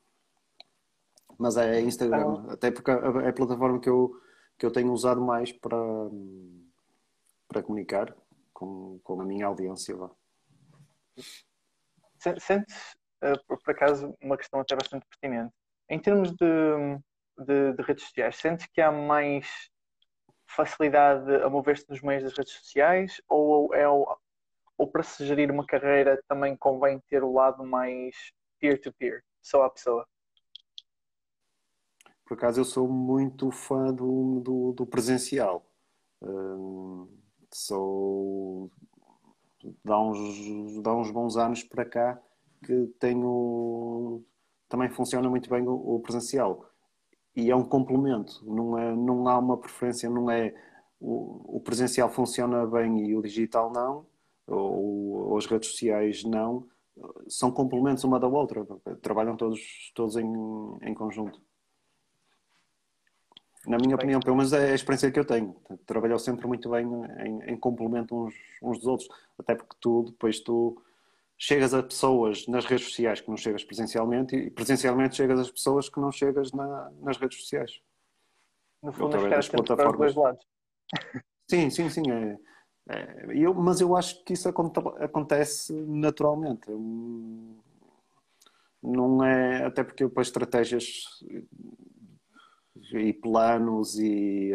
Mas 1.38 1.56
é 1.56 1.80
Instagram, 1.80 2.44
ah. 2.48 2.52
até 2.52 2.70
porque 2.70 2.90
é 2.90 3.28
a 3.28 3.32
plataforma 3.32 3.80
que 3.80 3.88
eu, 3.88 4.20
que 4.58 4.66
eu 4.66 4.70
tenho 4.70 4.92
usado 4.92 5.22
mais 5.22 5.50
para, 5.50 5.78
para 7.48 7.62
comunicar 7.62 8.14
com, 8.52 9.00
com 9.02 9.18
a 9.18 9.24
minha 9.24 9.46
audiência. 9.46 9.96
Vá. 9.96 10.10
Sentes, 12.38 12.96
uh, 13.24 13.56
por 13.58 13.70
acaso, 13.70 14.14
uma 14.22 14.36
questão 14.36 14.60
até 14.60 14.76
bastante 14.76 15.06
pertinente. 15.06 15.54
Em 15.88 15.98
termos 15.98 16.32
de, 16.32 16.98
de, 17.38 17.72
de 17.72 17.82
redes 17.82 18.04
sociais, 18.04 18.36
sentes 18.36 18.66
que 18.66 18.80
há 18.80 18.90
mais 18.90 19.70
facilidade 20.46 21.34
a 21.36 21.48
mover-se 21.48 21.88
nos 21.88 22.02
meios 22.02 22.22
das 22.22 22.36
redes 22.36 22.52
sociais 22.52 23.20
ou 23.28 23.74
é 23.74 23.88
ou, 23.88 24.06
ou 24.76 24.86
para 24.86 25.02
se 25.02 25.24
gerir 25.24 25.50
uma 25.50 25.64
carreira 25.64 26.22
também 26.28 26.56
convém 26.56 27.00
ter 27.08 27.22
o 27.22 27.32
lado 27.32 27.64
mais 27.64 28.14
peer-to-peer, 28.58 29.20
-peer, 29.20 29.22
pessoa 29.40 29.66
a 29.66 29.70
pessoa? 29.70 30.06
Por 32.26 32.34
acaso 32.34 32.60
eu 32.60 32.64
sou 32.64 32.88
muito 32.88 33.50
fã 33.50 33.92
do, 33.92 34.40
do, 34.40 34.72
do 34.72 34.86
presencial. 34.86 35.66
Uh, 36.20 37.08
sou 37.52 38.70
dá 39.84 40.00
uns, 40.00 40.82
dá 40.82 40.94
uns 40.94 41.10
bons 41.10 41.36
anos 41.36 41.62
para 41.62 41.84
cá 41.84 42.20
que 42.64 42.86
tenho 42.98 44.24
também 44.68 44.88
funciona 44.88 45.28
muito 45.28 45.50
bem 45.50 45.66
o, 45.66 45.96
o 45.96 46.00
presencial 46.00 46.71
e 47.34 47.50
é 47.50 47.56
um 47.56 47.64
complemento 47.64 48.42
não 48.44 48.78
é 48.78 48.94
não 48.94 49.28
há 49.28 49.38
uma 49.38 49.56
preferência 49.56 50.08
não 50.08 50.30
é 50.30 50.54
o, 51.00 51.56
o 51.56 51.60
presencial 51.60 52.10
funciona 52.10 52.66
bem 52.66 53.06
e 53.06 53.16
o 53.16 53.22
digital 53.22 53.72
não 53.72 54.06
ou, 54.46 55.30
ou 55.30 55.38
as 55.38 55.46
redes 55.46 55.70
sociais 55.70 56.24
não 56.24 56.66
são 57.28 57.50
complementos 57.50 58.04
uma 58.04 58.20
da 58.20 58.28
outra 58.28 58.66
trabalham 59.00 59.36
todos 59.36 59.92
todos 59.94 60.16
em, 60.16 60.26
em 60.82 60.94
conjunto 60.94 61.40
na 63.66 63.78
minha 63.78 63.94
opinião, 63.94 64.18
pelo 64.18 64.36
menos 64.36 64.52
é 64.52 64.72
a 64.72 64.74
experiência 64.74 65.10
que 65.10 65.18
eu 65.18 65.24
tenho. 65.24 65.54
Trabalhou 65.86 66.18
sempre 66.18 66.46
muito 66.48 66.68
bem 66.70 66.84
em, 67.24 67.52
em 67.52 67.56
complemento 67.56 68.14
uns, 68.16 68.34
uns 68.60 68.78
dos 68.78 68.86
outros. 68.86 69.08
Até 69.38 69.54
porque 69.54 69.76
tu, 69.80 70.06
depois 70.10 70.40
tu 70.40 70.82
chegas 71.42 71.74
a 71.74 71.82
pessoas 71.82 72.46
nas 72.46 72.64
redes 72.64 72.86
sociais 72.86 73.20
que 73.20 73.28
não 73.28 73.36
chegas 73.36 73.64
presencialmente 73.64 74.36
e 74.36 74.48
presencialmente 74.48 75.16
chegas 75.16 75.40
às 75.40 75.50
pessoas 75.50 75.88
que 75.88 75.98
não 75.98 76.12
chegas 76.12 76.52
na, 76.52 76.92
nas 77.00 77.16
redes 77.16 77.40
sociais. 77.40 77.82
No 78.80 78.92
fundo, 78.92 79.16
as 79.16 79.22
caras 79.24 79.48
plataformas. 79.48 79.98
dois 79.98 80.14
lados. 80.14 80.46
Sim, 81.50 81.68
sim, 81.68 81.90
sim. 81.90 82.02
É, 82.10 82.38
é, 82.88 83.26
eu, 83.34 83.52
mas 83.52 83.80
eu 83.80 83.94
acho 83.96 84.24
que 84.24 84.32
isso 84.32 84.48
acontece 84.48 85.72
naturalmente. 85.72 86.70
Não 88.80 89.22
é, 89.22 89.66
até 89.66 89.84
porque 89.84 90.04
depois 90.04 90.28
estratégias 90.28 91.04
e 92.94 93.12
planos 93.12 93.98
e, 93.98 94.52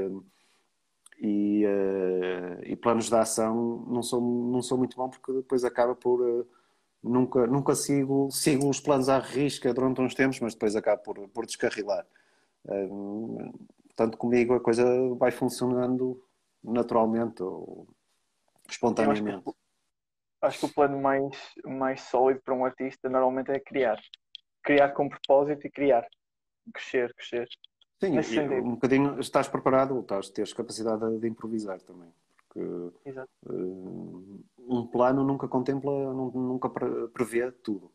e, 1.20 1.66
uh, 1.68 2.64
e, 2.64 2.76
planos 2.78 3.10
de 3.10 3.16
ação 3.16 3.86
não 3.88 4.02
sou, 4.02 4.22
não 4.22 4.62
sou 4.62 4.78
muito 4.78 4.98
bom 4.98 5.10
porque 5.10 5.34
depois 5.34 5.64
acaba 5.64 5.94
por 5.94 6.22
uh, 6.22 6.48
nunca, 7.04 7.48
nunca 7.48 7.76
sigo, 7.76 8.30
sigo 8.32 8.70
os 8.70 8.80
planos 8.80 9.10
à 9.10 9.20
risca 9.20 9.74
durante 9.74 10.02
uns 10.02 10.14
tempos, 10.14 10.39
mas 10.39 10.54
depois 10.54 10.76
acaba 10.76 11.02
por, 11.02 11.28
por 11.30 11.45
descarrilar. 11.45 12.06
Portanto, 13.88 14.18
comigo 14.18 14.54
a 14.54 14.60
coisa 14.60 14.86
vai 15.16 15.32
funcionando 15.32 16.22
naturalmente 16.64 17.41
ou 17.41 17.88
espontaneamente. 18.70 19.30
Acho 19.30 19.43
que, 19.43 19.52
acho 20.41 20.60
que 20.60 20.66
o 20.66 20.74
plano 20.74 21.02
mais, 21.02 21.54
mais 21.66 22.02
sólido 22.02 22.41
para 22.41 22.54
um 22.54 22.66
artista 22.66 23.10
normalmente 23.10 23.52
é 23.52 23.60
criar. 23.60 24.00
Criar 24.64 24.89
com 24.89 25.10
propósito 25.10 25.66
e 25.66 25.72
criar. 25.72 26.06
Crescer, 26.74 27.14
crescer. 27.16 27.48
Sim, 28.00 28.20
um 28.60 28.72
bocadinho 28.72 29.20
estás 29.20 29.48
preparado, 29.48 30.00
estás, 30.02 30.30
tens 30.30 30.54
capacidade 30.54 31.18
de 31.18 31.28
improvisar 31.28 31.82
também. 31.82 32.10
Porque 32.38 32.60
uh, 32.60 34.43
um 34.68 34.86
plano 34.86 35.24
nunca 35.24 35.47
contempla, 35.47 35.91
nunca 36.13 36.70
prevê 36.70 37.51
tudo. 37.51 37.91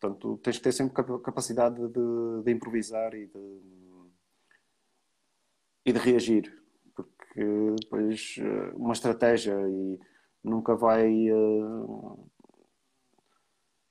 Portanto, 0.00 0.38
tens 0.38 0.56
que 0.58 0.62
ter 0.64 0.72
sempre 0.72 0.94
capacidade 1.22 1.76
de, 1.76 2.42
de 2.44 2.52
improvisar 2.52 3.14
e 3.14 3.26
de, 3.26 3.60
e 5.86 5.92
de 5.92 5.98
reagir. 5.98 6.62
Porque 6.94 7.44
depois 7.80 8.36
eh, 8.38 8.72
uma 8.74 8.92
estratégia 8.92 9.54
e 9.68 10.00
nunca 10.42 10.74
vai 10.74 11.30
uh, 11.30 12.30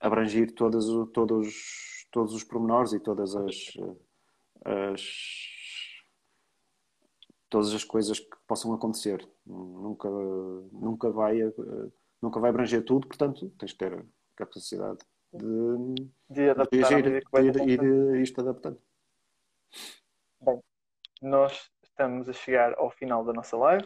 abranger 0.00 0.52
todos, 0.54 0.86
todos, 1.12 2.06
todos 2.10 2.34
os 2.34 2.44
pormenores 2.44 2.92
e 2.92 3.00
todas 3.00 3.34
as, 3.34 3.56
as 4.64 5.02
todas 7.48 7.74
as 7.74 7.84
coisas 7.84 8.18
que 8.18 8.36
possam 8.46 8.72
acontecer. 8.72 9.28
Nunca, 9.46 10.08
nunca, 10.72 11.10
vai, 11.10 11.38
nunca 12.22 12.38
vai 12.38 12.50
abranger 12.50 12.84
tudo, 12.84 13.08
portanto, 13.08 13.50
tens 13.58 13.72
que 13.72 13.78
ter 13.78 14.06
capacidade 14.36 14.98
de, 15.32 15.94
de 16.30 16.50
adaptar 16.50 16.76
de 16.76 16.84
agir, 16.84 17.68
e 17.68 17.76
de 17.76 18.22
isto 18.22 18.40
adaptando. 18.40 18.80
Bem, 20.40 20.62
nós 21.20 21.70
estamos 21.82 22.28
a 22.28 22.32
chegar 22.32 22.74
ao 22.78 22.90
final 22.90 23.24
da 23.24 23.32
nossa 23.32 23.56
live. 23.56 23.84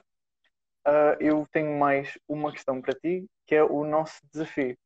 Uh, 0.86 1.16
eu 1.18 1.46
tenho 1.50 1.76
mais 1.78 2.16
uma 2.28 2.52
questão 2.52 2.80
para 2.80 2.94
ti, 2.94 3.26
que 3.46 3.54
é 3.54 3.64
o 3.64 3.84
nosso 3.84 4.20
desafio. 4.32 4.76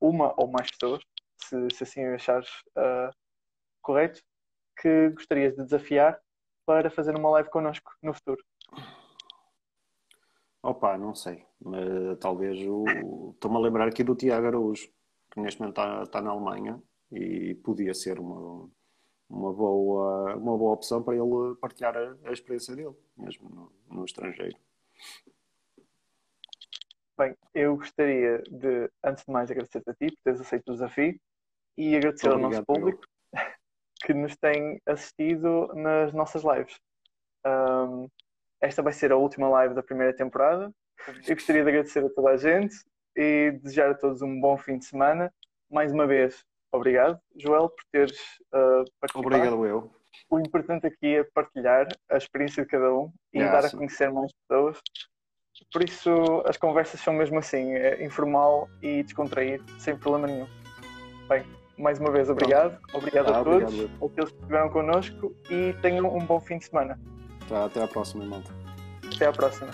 Uma 0.00 0.34
ou 0.40 0.48
mais 0.48 0.70
pessoas, 0.70 1.02
se, 1.42 1.68
se 1.74 1.82
assim 1.82 2.04
achares 2.04 2.48
uh, 2.76 3.10
correto, 3.82 4.22
que 4.80 5.10
gostarias 5.10 5.54
de 5.54 5.64
desafiar 5.64 6.20
para 6.64 6.90
fazer 6.90 7.16
uma 7.16 7.30
live 7.30 7.50
connosco 7.50 7.92
no 8.02 8.12
futuro? 8.12 8.42
Opa, 10.66 10.98
não 10.98 11.14
sei. 11.14 11.46
Uh, 11.62 12.16
talvez 12.16 12.58
o. 12.66 13.30
Estou-me 13.34 13.56
a 13.56 13.60
lembrar 13.60 13.86
aqui 13.86 14.02
do 14.02 14.16
Tiago 14.16 14.48
Araújo, 14.48 14.88
que 15.30 15.40
neste 15.40 15.60
momento 15.60 15.80
está, 15.80 16.02
está 16.02 16.20
na 16.20 16.30
Alemanha 16.30 16.82
e 17.12 17.54
podia 17.62 17.94
ser 17.94 18.18
uma, 18.18 18.68
uma, 19.30 19.52
boa, 19.52 20.34
uma 20.34 20.58
boa 20.58 20.72
opção 20.72 21.04
para 21.04 21.14
ele 21.14 21.54
partilhar 21.60 21.96
a, 21.96 22.16
a 22.24 22.32
experiência 22.32 22.74
dele, 22.74 22.96
mesmo 23.16 23.48
no, 23.48 23.72
no, 23.88 24.04
estrangeiro. 24.04 24.56
Bem, 27.16 27.36
eu 27.54 27.76
gostaria 27.76 28.42
de, 28.50 28.90
antes 29.04 29.24
de 29.24 29.32
mais, 29.32 29.48
agradecer-te 29.48 29.88
a 29.88 29.94
ti 29.94 30.16
por 30.16 30.22
teres 30.24 30.40
aceito 30.40 30.68
o 30.70 30.72
desafio 30.72 31.16
e 31.78 31.94
agradecer 31.94 32.28
ao 32.28 32.38
nosso 32.40 32.64
público 32.64 33.06
que 34.04 34.12
nos 34.12 34.36
tem 34.36 34.82
assistido 34.84 35.68
nas 35.74 36.12
nossas 36.12 36.42
lives. 36.42 36.76
Um, 37.46 38.08
esta 38.66 38.82
vai 38.82 38.92
ser 38.92 39.12
a 39.12 39.16
última 39.16 39.48
live 39.48 39.74
da 39.74 39.82
primeira 39.82 40.14
temporada. 40.14 40.70
Eu 41.26 41.34
gostaria 41.34 41.62
de 41.62 41.68
agradecer 41.68 42.04
a 42.04 42.10
toda 42.10 42.30
a 42.30 42.36
gente 42.36 42.74
e 43.16 43.52
desejar 43.62 43.90
a 43.90 43.94
todos 43.94 44.22
um 44.22 44.40
bom 44.40 44.56
fim 44.56 44.78
de 44.78 44.84
semana. 44.84 45.32
Mais 45.70 45.92
uma 45.92 46.06
vez, 46.06 46.44
obrigado, 46.72 47.18
Joel, 47.36 47.68
por 47.68 47.84
teres 47.92 48.18
uh, 48.54 48.84
participado. 49.00 49.26
Obrigado, 49.26 49.66
eu. 49.66 49.90
O 50.30 50.38
importante 50.40 50.86
aqui 50.86 51.16
é 51.16 51.24
partilhar 51.24 51.86
a 52.10 52.16
experiência 52.16 52.64
de 52.64 52.68
cada 52.68 52.92
um 52.92 53.12
e 53.32 53.38
yeah, 53.38 53.60
dar 53.60 53.68
sim. 53.68 53.76
a 53.76 53.78
conhecer 53.78 54.10
mais 54.10 54.32
pessoas. 54.32 54.80
Por 55.72 55.84
isso, 55.84 56.42
as 56.46 56.56
conversas 56.56 57.00
são 57.00 57.14
mesmo 57.14 57.38
assim, 57.38 57.72
é 57.72 58.04
informal 58.04 58.68
e 58.82 59.02
descontraído, 59.02 59.64
sem 59.78 59.96
problema 59.96 60.26
nenhum. 60.26 60.48
Bem, 61.28 61.44
mais 61.78 61.98
uma 61.98 62.10
vez, 62.10 62.28
obrigado. 62.28 62.78
Obrigado 62.92 63.32
ah, 63.32 63.40
a 63.40 63.44
todos, 63.44 63.72
obrigado. 63.72 64.04
aqueles 64.04 64.30
que 64.30 64.36
estiveram 64.36 64.70
connosco 64.70 65.36
e 65.50 65.72
tenham 65.80 66.14
um 66.14 66.24
bom 66.24 66.40
fim 66.40 66.58
de 66.58 66.66
semana. 66.66 66.98
Tá, 67.48 67.64
até 67.66 67.82
à 67.82 67.86
próxima, 67.86 68.24
irmão. 68.24 68.42
Até 69.14 69.26
à 69.26 69.32
próxima. 69.32 69.70